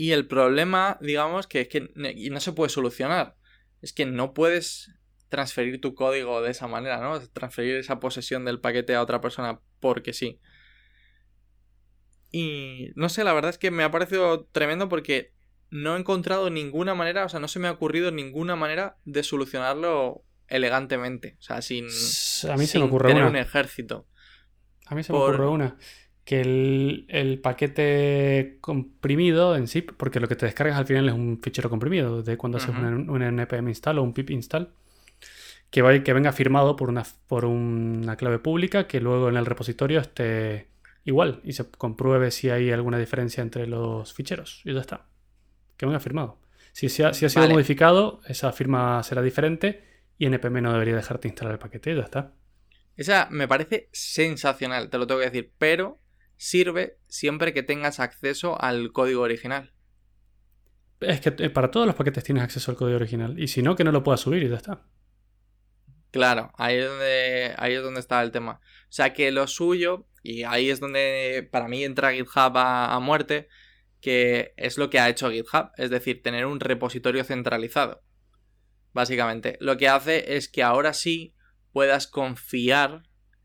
Y 0.00 0.12
el 0.12 0.28
problema, 0.28 0.96
digamos, 1.00 1.48
que 1.48 1.62
es 1.62 1.68
que 1.68 1.90
no 1.96 2.38
se 2.38 2.52
puede 2.52 2.70
solucionar. 2.70 3.34
Es 3.82 3.92
que 3.92 4.06
no 4.06 4.32
puedes 4.32 4.92
transferir 5.28 5.80
tu 5.80 5.96
código 5.96 6.40
de 6.40 6.52
esa 6.52 6.68
manera, 6.68 7.00
¿no? 7.00 7.20
Transferir 7.30 7.74
esa 7.74 7.98
posesión 7.98 8.44
del 8.44 8.60
paquete 8.60 8.94
a 8.94 9.02
otra 9.02 9.20
persona 9.20 9.60
porque 9.80 10.12
sí. 10.12 10.38
Y 12.30 12.92
no 12.94 13.08
sé, 13.08 13.24
la 13.24 13.32
verdad 13.32 13.48
es 13.50 13.58
que 13.58 13.72
me 13.72 13.82
ha 13.82 13.90
parecido 13.90 14.44
tremendo 14.44 14.88
porque 14.88 15.32
no 15.68 15.96
he 15.96 15.98
encontrado 15.98 16.48
ninguna 16.48 16.94
manera, 16.94 17.24
o 17.24 17.28
sea, 17.28 17.40
no 17.40 17.48
se 17.48 17.58
me 17.58 17.66
ha 17.66 17.72
ocurrido 17.72 18.12
ninguna 18.12 18.54
manera 18.54 18.98
de 19.04 19.24
solucionarlo 19.24 20.24
elegantemente. 20.46 21.38
O 21.40 21.42
sea, 21.42 21.60
sin, 21.60 21.86
a 21.86 22.56
mí 22.56 22.68
se 22.68 22.78
me 22.78 22.84
ocurre 22.84 23.08
tener 23.08 23.24
una. 23.24 23.30
un 23.30 23.36
ejército. 23.36 24.06
A 24.86 24.94
mí 24.94 25.02
se 25.02 25.12
me 25.12 25.18
ocurre 25.18 25.48
una. 25.48 25.76
Que 26.28 26.42
el, 26.42 27.40
paquete 27.42 28.58
comprimido 28.60 29.56
en 29.56 29.66
zip, 29.66 29.92
porque 29.96 30.20
lo 30.20 30.28
que 30.28 30.36
te 30.36 30.44
descargas 30.44 30.76
al 30.76 30.84
final 30.84 31.08
es 31.08 31.14
un 31.14 31.40
fichero 31.42 31.70
comprimido, 31.70 32.22
de 32.22 32.36
cuando 32.36 32.58
haces 32.58 32.68
un, 32.68 33.22
npm 33.22 33.70
install 33.70 33.98
o 33.98 34.02
un 34.02 34.12
pip 34.12 34.28
install, 34.28 34.68
que, 35.70 36.02
que 36.04 36.12
venga 36.12 36.32
firmado 36.32 36.76
por 36.76 36.90
una, 36.90 37.04
por 37.28 37.46
una 37.46 38.16
clave 38.16 38.40
pública 38.40 38.86
que 38.86 39.00
luego 39.00 39.30
en 39.30 39.38
el 39.38 39.46
repositorio 39.46 40.00
esté 40.00 40.66
igual 41.04 41.40
y 41.44 41.54
se 41.54 41.66
compruebe 41.70 42.30
si 42.30 42.50
hay 42.50 42.72
alguna 42.72 42.98
diferencia 42.98 43.40
entre 43.40 43.66
los 43.66 44.12
ficheros. 44.12 44.60
Y 44.66 44.74
ya 44.74 44.82
está. 44.82 45.06
Que 45.78 45.86
venga 45.86 45.98
firmado. 45.98 46.38
Si, 46.72 46.90
si 46.90 47.04
ha, 47.04 47.14
sido 47.14 47.48
modificado, 47.48 48.20
esa 48.26 48.52
firma 48.52 49.02
será 49.02 49.22
diferente 49.22 49.82
y 50.18 50.26
NPM 50.26 50.60
no 50.60 50.74
debería 50.74 50.94
dejarte 50.94 51.26
instalar 51.26 51.54
el 51.54 51.58
paquete. 51.58 51.96
Ya 51.96 52.02
está. 52.02 52.32
Esa 52.96 53.28
me 53.30 53.48
parece 53.48 53.88
sensacional, 53.92 54.90
te 54.90 54.98
lo 54.98 55.06
tengo 55.06 55.20
que 55.20 55.30
decir, 55.30 55.52
pero 55.56 55.98
sirve 56.38 56.98
siempre 57.08 57.52
que 57.52 57.62
tengas 57.62 58.00
acceso 58.00 58.58
al 58.60 58.92
código 58.92 59.20
original. 59.22 59.74
Es 61.00 61.20
que 61.20 61.34
eh, 61.38 61.50
para 61.50 61.70
todos 61.70 61.86
los 61.86 61.94
paquetes 61.94 62.24
tienes 62.24 62.42
acceso 62.42 62.70
al 62.70 62.76
código 62.76 62.96
original. 62.96 63.38
Y 63.38 63.48
si 63.48 63.62
no, 63.62 63.76
que 63.76 63.84
no 63.84 63.92
lo 63.92 64.02
puedas 64.02 64.20
subir 64.20 64.42
y 64.42 64.48
ya 64.48 64.56
está. 64.56 64.86
Claro, 66.10 66.52
ahí 66.56 66.76
es 66.76 66.88
donde, 66.88 67.54
ahí 67.58 67.74
es 67.74 67.82
donde 67.82 68.00
está 68.00 68.22
el 68.22 68.30
tema. 68.30 68.60
O 68.62 68.92
sea 68.92 69.12
que 69.12 69.30
lo 69.30 69.46
suyo 69.46 70.06
y 70.22 70.44
ahí 70.44 70.70
es 70.70 70.80
donde 70.80 71.46
para 71.50 71.68
mí 71.68 71.84
entra 71.84 72.12
GitHub 72.12 72.52
a, 72.56 72.98
muerte, 73.00 73.48
que 74.00 74.54
es 74.56 74.78
lo 74.78 74.88
que 74.90 75.00
ha 75.00 75.08
hecho 75.08 75.30
GitHub, 75.30 75.70
es 75.76 75.90
decir, 75.90 76.22
tener 76.22 76.46
un 76.46 76.60
repositorio 76.60 77.24
centralizado. 77.24 78.02
Básicamente, 78.94 79.58
lo 79.60 79.76
que 79.76 79.88
hace 79.88 80.36
es 80.36 80.48
que 80.48 80.62
ahora 80.62 80.94
sí 80.94 81.34
puedas 81.72 82.06
confiar 82.06 83.02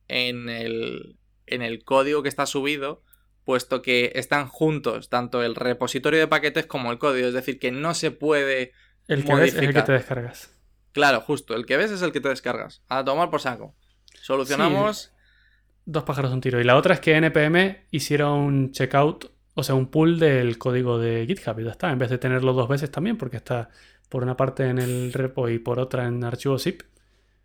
en 0.07 0.47
el, 0.47 1.19
en 1.47 1.61
el 1.61 1.83
código 1.83 2.23
que 2.23 2.29
está 2.29 2.45
subido, 2.45 3.03
puesto 3.43 3.81
que 3.81 4.11
están 4.15 4.47
juntos 4.47 5.09
tanto 5.09 5.43
el 5.43 5.55
repositorio 5.55 6.19
de 6.19 6.27
paquetes 6.27 6.65
como 6.65 6.91
el 6.91 6.99
código, 6.99 7.27
es 7.27 7.33
decir, 7.33 7.59
que 7.59 7.71
no 7.71 7.93
se 7.93 8.11
puede 8.11 8.73
el 9.07 9.25
que 9.25 9.35
ves 9.35 9.53
es 9.53 9.61
el 9.61 9.73
que 9.73 9.81
te 9.81 9.91
descargas. 9.91 10.55
Claro, 10.91 11.21
justo, 11.21 11.55
el 11.55 11.65
que 11.65 11.77
ves 11.77 11.91
es 11.91 12.01
el 12.01 12.11
que 12.11 12.21
te 12.21 12.29
descargas. 12.29 12.83
A 12.87 13.03
tomar 13.03 13.29
por 13.29 13.41
saco. 13.41 13.75
Solucionamos 14.21 15.11
Dos 15.85 16.03
pájaros 16.03 16.31
un 16.31 16.39
tiro. 16.39 16.61
Y 16.61 16.63
la 16.63 16.77
otra 16.77 16.93
es 16.93 17.01
que 17.01 17.15
NPM 17.15 17.87
hiciera 17.91 18.31
un 18.31 18.71
checkout, 18.71 19.31
o 19.53 19.63
sea, 19.63 19.75
un 19.75 19.87
pull 19.87 20.17
del 20.17 20.57
código 20.57 20.97
de 20.97 21.25
GitHub 21.27 21.59
y 21.59 21.65
ya 21.65 21.71
está, 21.71 21.91
en 21.91 21.99
vez 21.99 22.09
de 22.09 22.17
tenerlo 22.17 22.53
dos 22.53 22.69
veces 22.69 22.89
también, 22.89 23.17
porque 23.17 23.35
está 23.37 23.69
por 24.07 24.23
una 24.23 24.37
parte 24.37 24.69
en 24.69 24.79
el 24.79 25.11
repo 25.11 25.49
y 25.49 25.59
por 25.59 25.79
otra 25.79 26.07
en 26.07 26.23
archivo 26.23 26.57
zip. 26.57 26.83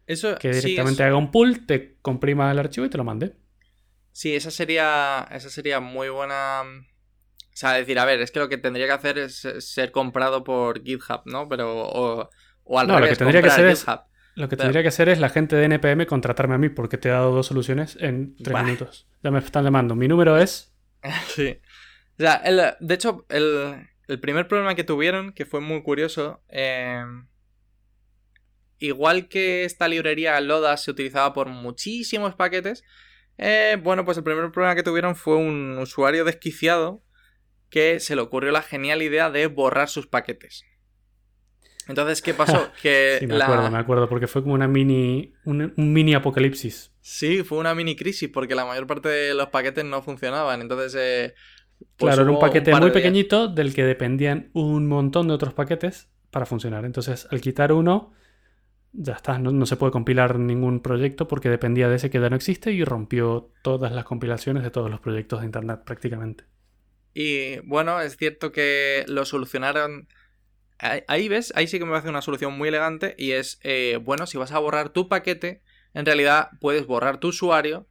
Eso, 0.06 0.36
que 0.36 0.52
directamente 0.52 1.02
haga 1.02 1.16
un 1.16 1.32
pull, 1.32 1.66
te 1.66 1.96
comprima 2.00 2.50
el 2.52 2.58
archivo 2.60 2.86
y 2.86 2.90
te 2.90 2.96
lo 2.96 3.04
mande. 3.04 3.34
Sí, 4.18 4.34
esa 4.34 4.50
sería, 4.50 5.28
esa 5.30 5.48
sería 5.48 5.78
muy 5.78 6.08
buena. 6.08 6.62
O 6.62 7.52
sea, 7.52 7.74
decir, 7.74 8.00
a 8.00 8.04
ver, 8.04 8.20
es 8.20 8.32
que 8.32 8.40
lo 8.40 8.48
que 8.48 8.58
tendría 8.58 8.86
que 8.86 8.92
hacer 8.92 9.16
es 9.16 9.46
ser 9.60 9.92
comprado 9.92 10.42
por 10.42 10.82
GitHub, 10.82 11.22
¿no? 11.26 11.48
Pero. 11.48 11.86
O, 11.86 12.28
o 12.64 12.78
al 12.80 12.88
no, 12.88 12.98
revés, 12.98 13.10
lo 13.10 13.14
que 13.14 13.18
tendría 13.18 13.42
que 13.42 13.48
hacer 13.48 13.76
GitHub. 13.76 14.00
Lo 14.34 14.48
que 14.48 14.56
tendría 14.56 14.82
que 14.82 14.88
hacer 14.88 15.08
es 15.08 15.20
la 15.20 15.28
gente 15.28 15.54
de 15.54 15.66
NPM 15.66 16.04
contratarme 16.06 16.56
a 16.56 16.58
mí 16.58 16.68
porque 16.68 16.98
te 16.98 17.08
he 17.08 17.12
dado 17.12 17.30
dos 17.30 17.46
soluciones 17.46 17.96
en 18.00 18.34
tres 18.34 18.60
minutos. 18.64 19.06
Ya 19.22 19.30
me 19.30 19.38
están 19.38 19.62
llamando. 19.62 19.94
Mi 19.94 20.08
número 20.08 20.36
es. 20.36 20.74
sí. 21.28 21.60
O 22.18 22.22
sea, 22.22 22.42
de 22.80 22.94
hecho, 22.94 23.24
el, 23.28 23.88
primer 24.20 24.48
problema 24.48 24.74
que 24.74 24.82
tuvieron, 24.82 25.32
que 25.32 25.46
fue 25.46 25.60
muy 25.60 25.84
curioso, 25.84 26.42
em, 26.48 27.28
igual 28.80 29.28
que 29.28 29.62
esta 29.64 29.86
librería 29.86 30.40
Loda 30.40 30.76
se 30.76 30.90
utilizaba 30.90 31.32
por 31.32 31.46
muchísimos 31.46 32.34
paquetes, 32.34 32.82
eh, 33.38 33.78
bueno, 33.82 34.04
pues 34.04 34.18
el 34.18 34.24
primer 34.24 34.50
problema 34.50 34.74
que 34.74 34.82
tuvieron 34.82 35.16
fue 35.16 35.36
un 35.36 35.78
usuario 35.78 36.24
desquiciado 36.24 37.02
que 37.70 38.00
se 38.00 38.16
le 38.16 38.22
ocurrió 38.22 38.50
la 38.50 38.62
genial 38.62 39.02
idea 39.02 39.30
de 39.30 39.46
borrar 39.46 39.88
sus 39.88 40.06
paquetes. 40.06 40.64
Entonces, 41.86 42.20
¿qué 42.20 42.34
pasó? 42.34 42.70
Que 42.82 43.16
sí, 43.20 43.26
me 43.26 43.42
acuerdo, 43.42 43.70
me 43.70 43.78
acuerdo, 43.78 44.08
porque 44.08 44.26
fue 44.26 44.42
como 44.42 44.54
una 44.54 44.68
mini, 44.68 45.32
un, 45.44 45.72
mini 45.76 46.14
apocalipsis. 46.14 46.92
Sí, 47.00 47.42
fue 47.42 47.58
una 47.58 47.74
mini 47.74 47.96
crisis, 47.96 48.28
porque 48.28 48.54
la 48.54 48.66
mayor 48.66 48.86
parte 48.86 49.08
de 49.08 49.34
los 49.34 49.48
paquetes 49.48 49.84
no 49.84 50.02
funcionaban. 50.02 50.60
Entonces, 50.60 50.94
eh, 50.98 51.34
pues 51.96 52.14
claro, 52.14 52.22
era 52.22 52.30
un 52.30 52.40
paquete 52.40 52.74
muy 52.74 52.90
pequeñito 52.90 53.48
del 53.48 53.72
que 53.72 53.84
dependían 53.84 54.50
un 54.52 54.86
montón 54.86 55.28
de 55.28 55.34
otros 55.34 55.54
paquetes 55.54 56.10
para 56.30 56.44
funcionar. 56.44 56.84
Entonces, 56.84 57.26
al 57.30 57.40
quitar 57.40 57.72
uno, 57.72 58.12
ya 58.92 59.14
está, 59.14 59.38
no, 59.38 59.66
se 59.66 59.76
puede 59.76 59.92
compilar 59.92 60.38
ningún 60.38 60.80
proyecto 60.80 61.28
porque 61.28 61.48
dependía 61.48 61.88
de 61.88 61.96
ese 61.96 62.10
que 62.10 62.20
ya 62.20 62.30
no 62.30 62.36
existe 62.36 62.72
y 62.72 62.84
rompió 62.84 63.52
todas 63.62 63.92
las 63.92 64.04
compilaciones 64.04 64.62
de 64.62 64.70
todos 64.70 64.90
los 64.90 65.00
proyectos 65.00 65.40
de 65.40 65.46
Internet 65.46 65.80
prácticamente. 65.84 66.44
Y 67.14 67.58
bueno, 67.60 68.00
es 68.00 68.16
cierto 68.16 68.52
que 68.52 69.04
lo 69.08 69.24
solucionaron 69.24 70.08
Ahí 70.80 71.28
ves, 71.28 71.52
ahí 71.56 71.66
sí 71.66 71.80
que 71.80 71.84
me 71.84 71.90
parece 71.90 72.08
una 72.08 72.22
solución 72.22 72.56
muy 72.56 72.68
elegante 72.68 73.16
y 73.18 73.32
es, 73.32 73.58
eh, 73.64 73.98
bueno, 74.00 74.28
si 74.28 74.38
vas 74.38 74.52
a 74.52 74.60
borrar 74.60 74.90
tu 74.90 75.08
paquete, 75.08 75.60
en 75.92 76.06
realidad 76.06 76.50
puedes 76.60 76.86
borrar 76.86 77.18
tu 77.18 77.28
usuario, 77.28 77.88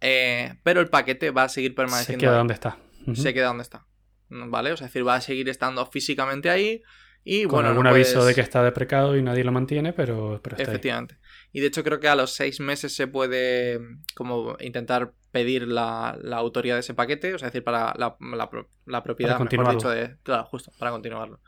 eh, 0.00 0.54
pero 0.62 0.80
el 0.80 0.88
paquete 0.90 1.32
va 1.32 1.44
a 1.44 1.48
seguir 1.48 1.74
permaneciendo. 1.74 2.20
Se 2.20 2.26
queda 2.26 2.36
donde 2.36 2.54
está. 2.54 2.78
Se 3.14 3.34
queda 3.34 3.46
donde 3.48 3.62
está. 3.62 3.86
¿Vale? 4.28 4.70
O 4.72 4.76
sea, 4.76 4.86
es 4.86 4.92
decir, 4.92 5.06
va 5.06 5.16
a 5.16 5.20
seguir 5.20 5.48
estando 5.48 5.84
físicamente 5.86 6.50
ahí 6.50 6.82
y 7.24 7.44
Con 7.44 7.52
bueno. 7.52 7.70
algún 7.70 7.86
aviso 7.86 8.24
de 8.24 8.34
que 8.34 8.42
está 8.42 8.62
deprecado 8.62 9.16
y 9.16 9.22
nadie 9.22 9.44
lo 9.44 9.52
mantiene, 9.52 9.94
pero, 9.94 10.40
pero 10.42 10.56
está 10.56 10.70
Efectivamente. 10.70 11.16
Y 11.52 11.60
de 11.60 11.68
hecho 11.68 11.82
creo 11.82 11.98
que 11.98 12.08
a 12.08 12.14
los 12.14 12.34
seis 12.34 12.60
meses 12.60 12.94
se 12.94 13.06
puede 13.06 13.80
como 14.14 14.56
intentar 14.60 15.14
pedir 15.30 15.66
la, 15.66 16.18
autoría 16.32 16.74
de 16.74 16.80
ese 16.80 16.92
paquete, 16.92 17.34
o 17.34 17.38
sea, 17.38 17.48
decir, 17.48 17.64
para 17.64 17.94
la, 17.96 19.02
propiedad, 19.02 19.38
mejor 19.40 19.72
dicho, 19.72 19.88
de. 19.88 20.16
Claro, 20.22 20.44
justo, 20.44 20.70
para 20.78 20.90
continuarlo. 20.90 21.40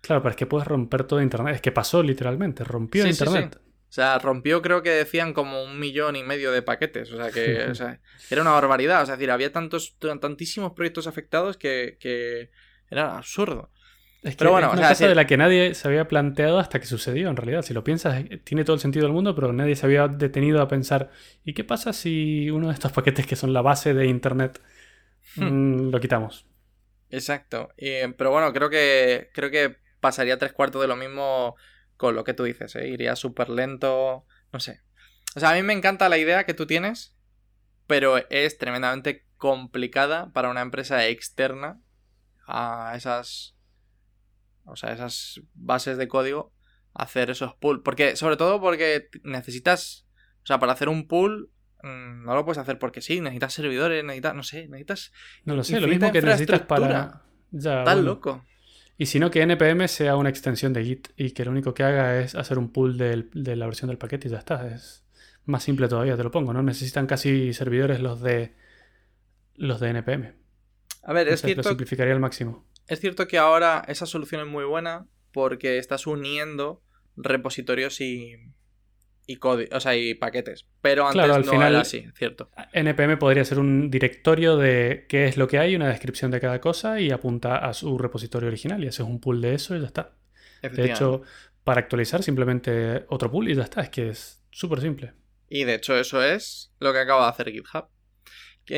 Claro, 0.00 0.20
pero 0.22 0.30
es 0.30 0.36
que 0.36 0.46
puedes 0.46 0.66
romper 0.66 1.04
todo 1.04 1.22
Internet. 1.22 1.54
Es 1.54 1.60
que 1.60 1.70
pasó 1.70 2.02
literalmente, 2.02 2.64
rompió 2.64 3.06
Internet. 3.06 3.60
O 3.64 3.94
sea, 3.94 4.18
rompió, 4.18 4.62
creo 4.62 4.82
que 4.82 4.90
decían 4.90 5.34
como 5.34 5.62
un 5.62 5.78
millón 5.78 6.16
y 6.16 6.24
medio 6.24 6.50
de 6.50 6.62
paquetes. 6.62 7.12
O 7.12 7.16
sea, 7.16 7.30
que 7.30 7.72
era 8.30 8.42
una 8.42 8.52
barbaridad. 8.52 9.02
O 9.02 9.06
sea, 9.06 9.14
es 9.14 9.18
decir, 9.18 9.30
había 9.30 9.52
tantos, 9.52 9.96
tantísimos 9.98 10.72
proyectos 10.72 11.06
afectados 11.06 11.58
que, 11.58 11.98
que 12.00 12.50
era 12.90 13.18
absurdo. 13.18 13.70
Es 14.22 14.34
que 14.34 14.38
pero 14.38 14.52
bueno, 14.52 14.68
es 14.68 14.78
una 14.78 14.88
cosa 14.88 15.08
de 15.08 15.14
la 15.16 15.26
que 15.26 15.36
nadie 15.36 15.74
se 15.74 15.88
había 15.88 16.06
planteado 16.06 16.60
hasta 16.60 16.78
que 16.78 16.86
sucedió, 16.86 17.28
en 17.28 17.36
realidad. 17.36 17.62
Si 17.62 17.74
lo 17.74 17.82
piensas, 17.82 18.24
tiene 18.44 18.64
todo 18.64 18.74
el 18.74 18.80
sentido 18.80 19.04
del 19.04 19.12
mundo, 19.12 19.34
pero 19.34 19.52
nadie 19.52 19.74
se 19.74 19.84
había 19.84 20.06
detenido 20.06 20.62
a 20.62 20.68
pensar, 20.68 21.10
¿y 21.44 21.54
qué 21.54 21.64
pasa 21.64 21.92
si 21.92 22.48
uno 22.50 22.68
de 22.68 22.74
estos 22.74 22.92
paquetes 22.92 23.26
que 23.26 23.34
son 23.34 23.52
la 23.52 23.62
base 23.62 23.94
de 23.94 24.06
Internet 24.06 24.60
hmm. 25.36 25.44
mm, 25.44 25.90
lo 25.90 26.00
quitamos? 26.00 26.46
Exacto. 27.10 27.70
pero 28.16 28.30
bueno, 28.30 28.52
creo 28.52 28.70
que, 28.70 29.30
creo 29.34 29.50
que 29.50 29.76
pasaría 30.00 30.38
tres 30.38 30.52
cuartos 30.52 30.80
de 30.80 30.88
lo 30.88 30.96
mismo 30.96 31.56
con 31.96 32.14
lo 32.16 32.24
que 32.24 32.34
tú 32.34 32.44
dices, 32.44 32.74
¿eh? 32.74 32.88
iría 32.88 33.14
súper 33.16 33.48
lento, 33.48 34.26
no 34.52 34.60
sé. 34.60 34.80
O 35.36 35.40
sea, 35.40 35.50
a 35.50 35.54
mí 35.54 35.62
me 35.62 35.72
encanta 35.72 36.08
la 36.08 36.18
idea 36.18 36.44
que 36.44 36.54
tú 36.54 36.66
tienes, 36.66 37.16
pero 37.86 38.18
es 38.30 38.58
tremendamente 38.58 39.26
complicada 39.36 40.32
para 40.32 40.50
una 40.50 40.62
empresa 40.62 41.06
externa 41.06 41.80
a 42.46 42.94
esas, 42.96 43.56
o 44.64 44.76
sea, 44.76 44.92
esas 44.92 45.40
bases 45.54 45.98
de 45.98 46.08
código 46.08 46.52
hacer 46.94 47.30
esos 47.30 47.54
pools. 47.54 47.80
Porque, 47.84 48.16
sobre 48.16 48.36
todo 48.36 48.60
porque 48.60 49.08
necesitas, 49.22 50.06
o 50.42 50.46
sea, 50.46 50.58
para 50.58 50.72
hacer 50.72 50.88
un 50.88 51.06
pool 51.06 51.50
mm, 51.82 52.24
no 52.24 52.34
lo 52.34 52.44
puedes 52.44 52.58
hacer 52.58 52.78
porque 52.78 53.00
sí, 53.00 53.20
necesitas 53.20 53.54
servidores, 53.54 54.04
necesitas, 54.04 54.34
no 54.34 54.42
sé, 54.42 54.68
necesitas... 54.68 55.12
No 55.44 55.56
lo 55.56 55.64
sé, 55.64 55.80
lo 55.80 55.88
mismo 55.88 56.12
que 56.12 56.22
necesitas 56.22 56.62
para... 56.62 57.22
Ya, 57.50 57.84
loco. 57.96 58.44
Y 58.96 59.06
si 59.06 59.18
no, 59.18 59.30
que 59.30 59.44
npm 59.44 59.88
sea 59.88 60.16
una 60.16 60.28
extensión 60.28 60.72
de 60.72 60.84
Git 60.84 61.08
y 61.16 61.32
que 61.32 61.44
lo 61.44 61.50
único 61.50 61.74
que 61.74 61.82
haga 61.82 62.20
es 62.20 62.34
hacer 62.34 62.58
un 62.58 62.70
pull 62.70 62.96
de 62.96 63.56
la 63.56 63.66
versión 63.66 63.88
del 63.88 63.98
paquete 63.98 64.28
y 64.28 64.30
ya 64.30 64.38
está. 64.38 64.66
Es 64.68 65.04
más 65.44 65.62
simple 65.62 65.88
todavía, 65.88 66.16
te 66.16 66.22
lo 66.22 66.30
pongo. 66.30 66.52
No 66.52 66.62
necesitan 66.62 67.06
casi 67.06 67.52
servidores 67.52 68.00
los 68.00 68.20
de 68.20 68.54
los 69.56 69.80
de 69.80 69.90
npm. 69.90 70.34
A 71.02 71.12
ver, 71.12 71.28
es 71.28 71.42
cierto. 71.42 71.62
Lo 71.62 71.68
simplificaría 71.68 72.14
al 72.14 72.20
máximo. 72.20 72.64
Es 72.92 73.00
cierto 73.00 73.26
que 73.26 73.38
ahora 73.38 73.82
esa 73.88 74.04
solución 74.04 74.42
es 74.42 74.46
muy 74.46 74.64
buena 74.64 75.06
porque 75.32 75.78
estás 75.78 76.06
uniendo 76.06 76.82
repositorios 77.16 78.02
y, 78.02 78.34
y 79.26 79.36
código, 79.36 79.74
o 79.74 79.80
sea, 79.80 79.96
y 79.96 80.12
paquetes. 80.12 80.66
Pero 80.82 81.06
antes 81.06 81.22
al 81.22 81.46
no 81.46 81.52
final, 81.52 81.72
era 81.72 81.80
así, 81.80 82.04
cierto. 82.14 82.50
NPM 82.74 83.16
podría 83.16 83.46
ser 83.46 83.60
un 83.60 83.90
directorio 83.90 84.58
de 84.58 85.06
qué 85.08 85.24
es 85.24 85.38
lo 85.38 85.48
que 85.48 85.58
hay, 85.58 85.74
una 85.74 85.88
descripción 85.88 86.30
de 86.30 86.38
cada 86.38 86.60
cosa 86.60 87.00
y 87.00 87.10
apunta 87.10 87.56
a 87.56 87.72
su 87.72 87.96
repositorio 87.96 88.48
original 88.48 88.84
y 88.84 88.88
haces 88.88 89.06
un 89.06 89.20
pool 89.20 89.40
de 89.40 89.54
eso 89.54 89.74
y 89.74 89.80
ya 89.80 89.86
está. 89.86 90.14
De 90.60 90.84
hecho, 90.84 91.22
para 91.64 91.80
actualizar 91.80 92.22
simplemente 92.22 93.06
otro 93.08 93.30
pool 93.30 93.48
y 93.48 93.54
ya 93.54 93.62
está. 93.62 93.80
Es 93.80 93.88
que 93.88 94.10
es 94.10 94.44
súper 94.50 94.82
simple. 94.82 95.14
Y 95.48 95.64
de 95.64 95.76
hecho 95.76 95.96
eso 95.96 96.22
es 96.22 96.74
lo 96.78 96.92
que 96.92 96.98
acaba 96.98 97.24
de 97.24 97.30
hacer 97.30 97.52
GitHub. 97.52 97.86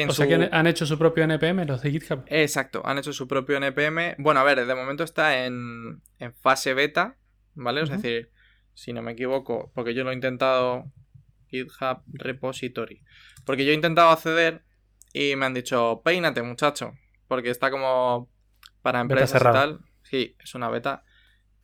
O 0.08 0.12
sea 0.12 0.26
que 0.26 0.48
han 0.50 0.66
hecho 0.66 0.86
su 0.86 0.98
propio 0.98 1.24
NPM 1.24 1.66
los 1.66 1.82
de 1.82 1.90
GitHub. 1.90 2.24
Exacto, 2.26 2.82
han 2.84 2.98
hecho 2.98 3.12
su 3.12 3.28
propio 3.28 3.56
NPM. 3.56 4.16
Bueno, 4.18 4.40
a 4.40 4.44
ver, 4.44 4.64
de 4.64 4.74
momento 4.74 5.04
está 5.04 5.44
en, 5.44 6.02
fase 6.40 6.74
beta, 6.74 7.16
¿vale? 7.54 7.82
Es 7.82 7.90
decir, 7.90 8.30
si 8.72 8.92
no 8.92 9.02
me 9.02 9.12
equivoco, 9.12 9.70
porque 9.74 9.94
yo 9.94 10.04
lo 10.04 10.10
he 10.10 10.14
intentado 10.14 10.90
GitHub 11.48 12.02
Repository. 12.06 13.02
Porque 13.44 13.64
yo 13.64 13.72
he 13.72 13.74
intentado 13.74 14.10
acceder 14.10 14.64
y 15.12 15.36
me 15.36 15.46
han 15.46 15.54
dicho, 15.54 16.00
peínate 16.04 16.42
muchacho, 16.42 16.94
porque 17.28 17.50
está 17.50 17.70
como 17.70 18.30
para 18.82 19.00
empresas 19.00 19.40
y 19.40 19.44
tal. 19.44 19.80
Sí, 20.02 20.36
es 20.38 20.54
una 20.54 20.68
beta 20.68 21.04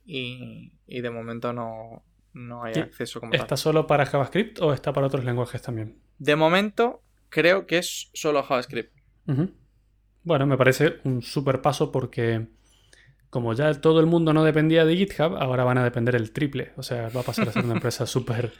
y, 0.03 0.73
de 0.87 1.09
momento 1.09 1.53
no, 1.53 2.03
no 2.33 2.63
hay 2.63 2.73
acceso 2.73 3.19
como 3.19 3.33
¿Está 3.33 3.55
solo 3.55 3.87
para 3.87 4.05
JavaScript 4.05 4.59
o 4.61 4.73
está 4.73 4.93
para 4.93 5.07
otros 5.07 5.23
lenguajes 5.23 5.61
también? 5.61 6.01
De 6.17 6.35
momento 6.35 7.03
creo 7.31 7.65
que 7.65 7.79
es 7.79 8.11
solo 8.13 8.43
JavaScript. 8.43 8.93
Bueno, 10.23 10.45
me 10.45 10.57
parece 10.57 10.99
un 11.03 11.23
super 11.23 11.61
paso 11.61 11.91
porque 11.91 12.47
como 13.31 13.53
ya 13.53 13.73
todo 13.79 13.99
el 14.01 14.05
mundo 14.05 14.33
no 14.33 14.43
dependía 14.43 14.85
de 14.85 14.95
GitHub, 14.95 15.37
ahora 15.37 15.63
van 15.63 15.79
a 15.79 15.83
depender 15.83 16.15
el 16.15 16.31
triple. 16.31 16.73
O 16.75 16.83
sea, 16.83 17.09
va 17.09 17.21
a 17.21 17.23
pasar 17.23 17.47
a 17.47 17.53
ser 17.53 17.63
una 17.63 17.73
empresa 17.75 18.05
súper 18.05 18.53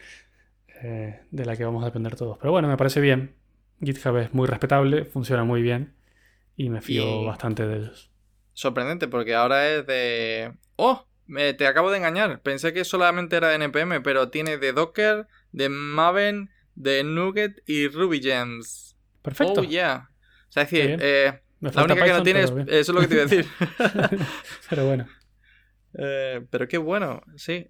eh, 0.81 1.19
de 1.29 1.45
la 1.45 1.55
que 1.55 1.65
vamos 1.65 1.83
a 1.83 1.87
depender 1.87 2.15
todos. 2.15 2.37
Pero 2.39 2.51
bueno, 2.51 2.67
me 2.67 2.77
parece 2.77 3.01
bien. 3.01 3.35
GitHub 3.83 4.17
es 4.17 4.33
muy 4.33 4.47
respetable, 4.47 5.05
funciona 5.05 5.43
muy 5.43 5.61
bien 5.61 5.93
y 6.55 6.69
me 6.69 6.81
fío 6.81 7.25
bastante 7.25 7.67
de 7.67 7.77
ellos. 7.77 8.11
Sorprendente, 8.53 9.07
porque 9.07 9.35
ahora 9.35 9.69
es 9.69 9.85
de... 9.85 10.53
¡Oh! 10.77 11.05
Me, 11.25 11.53
te 11.53 11.67
acabo 11.67 11.91
de 11.91 11.97
engañar. 11.97 12.41
Pensé 12.41 12.73
que 12.73 12.83
solamente 12.83 13.37
era 13.37 13.49
de 13.49 13.55
NPM, 13.55 14.01
pero 14.03 14.29
tiene 14.29 14.57
de 14.57 14.73
Docker, 14.73 15.27
de 15.51 15.69
Maven, 15.69 16.49
de 16.75 17.03
Nugget 17.03 17.61
y 17.67 17.87
Ruby 17.87 18.21
Gems. 18.21 18.95
Perfecto. 19.21 19.61
Oh, 19.61 19.63
yeah. 19.63 20.09
O 20.49 20.51
sea, 20.51 20.63
es 20.63 20.71
decir, 20.71 20.97
eh, 21.01 21.41
la 21.61 21.83
única 21.83 22.05
que 22.05 22.11
no 22.11 22.23
tiene 22.23 22.41
es. 22.41 22.51
Eso 22.51 22.67
es 22.67 22.89
lo 22.89 23.01
que 23.01 23.07
te 23.07 23.13
iba 23.15 23.23
a 23.23 23.27
decir. 23.27 23.45
pero 24.69 24.87
bueno. 24.87 25.07
Eh, 25.93 26.45
pero 26.49 26.67
qué 26.67 26.77
bueno, 26.77 27.21
sí. 27.35 27.69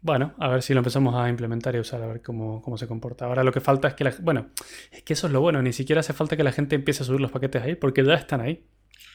Bueno, 0.00 0.34
a 0.38 0.48
ver 0.48 0.62
si 0.62 0.74
lo 0.74 0.80
empezamos 0.80 1.14
a 1.16 1.28
implementar 1.28 1.74
y 1.74 1.80
usar, 1.80 2.00
a 2.02 2.06
ver 2.06 2.22
cómo, 2.22 2.62
cómo, 2.62 2.78
se 2.78 2.86
comporta. 2.86 3.24
Ahora 3.26 3.42
lo 3.42 3.52
que 3.52 3.60
falta 3.60 3.88
es 3.88 3.94
que 3.94 4.04
la. 4.04 4.14
Bueno, 4.20 4.50
es 4.90 5.02
que 5.02 5.12
eso 5.12 5.26
es 5.26 5.32
lo 5.32 5.40
bueno, 5.40 5.60
ni 5.60 5.72
siquiera 5.72 6.00
hace 6.00 6.12
falta 6.12 6.36
que 6.36 6.44
la 6.44 6.52
gente 6.52 6.76
empiece 6.76 7.02
a 7.02 7.06
subir 7.06 7.20
los 7.20 7.32
paquetes 7.32 7.62
ahí, 7.62 7.74
porque 7.74 8.04
ya 8.04 8.14
están 8.14 8.40
ahí. 8.40 8.64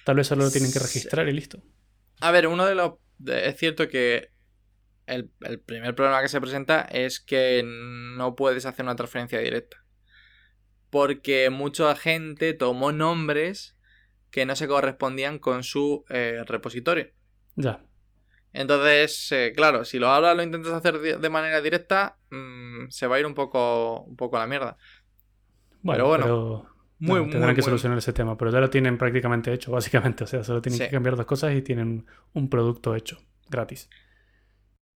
Tal 0.04 0.18
vez 0.18 0.28
solo 0.28 0.44
lo 0.44 0.52
tienen 0.52 0.72
que 0.72 0.80
registrar 0.80 1.28
y 1.30 1.32
listo. 1.32 1.60
A 2.20 2.32
ver, 2.32 2.48
uno 2.48 2.66
de 2.66 2.76
los. 2.76 2.94
Es 3.26 3.58
cierto 3.58 3.88
que 3.88 4.33
el, 5.06 5.32
el 5.42 5.60
primer 5.60 5.96
problema 5.96 6.22
que 6.22 6.30
se 6.30 6.42
presenta 6.42 6.82
es 6.82 7.20
que 7.20 7.64
no 7.66 8.36
puedes 8.36 8.66
hacer 8.66 8.86
una 8.86 8.96
transferencia 8.96 9.40
directa 9.40 9.84
porque 10.94 11.50
mucha 11.50 11.96
gente 11.96 12.54
tomó 12.54 12.92
nombres 12.92 13.76
que 14.30 14.46
no 14.46 14.56
se 14.56 14.68
correspondían 14.68 15.40
con 15.40 15.64
su 15.64 16.06
eh, 16.08 16.44
repositorio. 16.46 17.08
Ya. 17.56 17.82
Entonces, 18.52 19.32
eh, 19.32 19.54
claro, 19.56 19.86
si 19.86 19.98
lo 19.98 20.10
ahora 20.10 20.36
lo 20.36 20.44
intentas 20.44 20.72
hacer 20.72 21.00
de 21.20 21.30
manera 21.32 21.62
directa, 21.62 22.20
mm, 22.30 22.90
se 22.90 23.08
va 23.08 23.16
a 23.16 23.20
ir 23.20 23.26
un 23.26 23.34
poco, 23.34 24.02
un 24.02 24.16
poco 24.16 24.38
a 24.38 24.42
la 24.42 24.46
mierda. 24.46 24.78
Bueno, 25.82 26.12
pero 26.12 26.48
bueno. 26.48 26.70
muy, 27.00 27.28
tendrán 27.28 27.56
que 27.56 27.64
solucionar 27.64 27.98
ese 27.98 28.14
tema, 28.14 28.38
pero 28.38 28.52
ya 28.52 28.60
lo 28.60 28.70
tienen 28.70 29.00
prácticamente 29.00 29.52
hecho, 29.52 29.72
básicamente. 29.72 30.26
O 30.26 30.28
sea, 30.28 30.44
solo 30.44 30.62
tienen 30.62 30.80
que 30.80 30.90
cambiar 30.90 31.16
dos 31.16 31.26
cosas 31.26 31.56
y 31.56 31.64
tienen 31.64 32.06
un 32.34 32.50
producto 32.52 32.96
hecho, 32.96 33.18
gratis. 33.50 33.90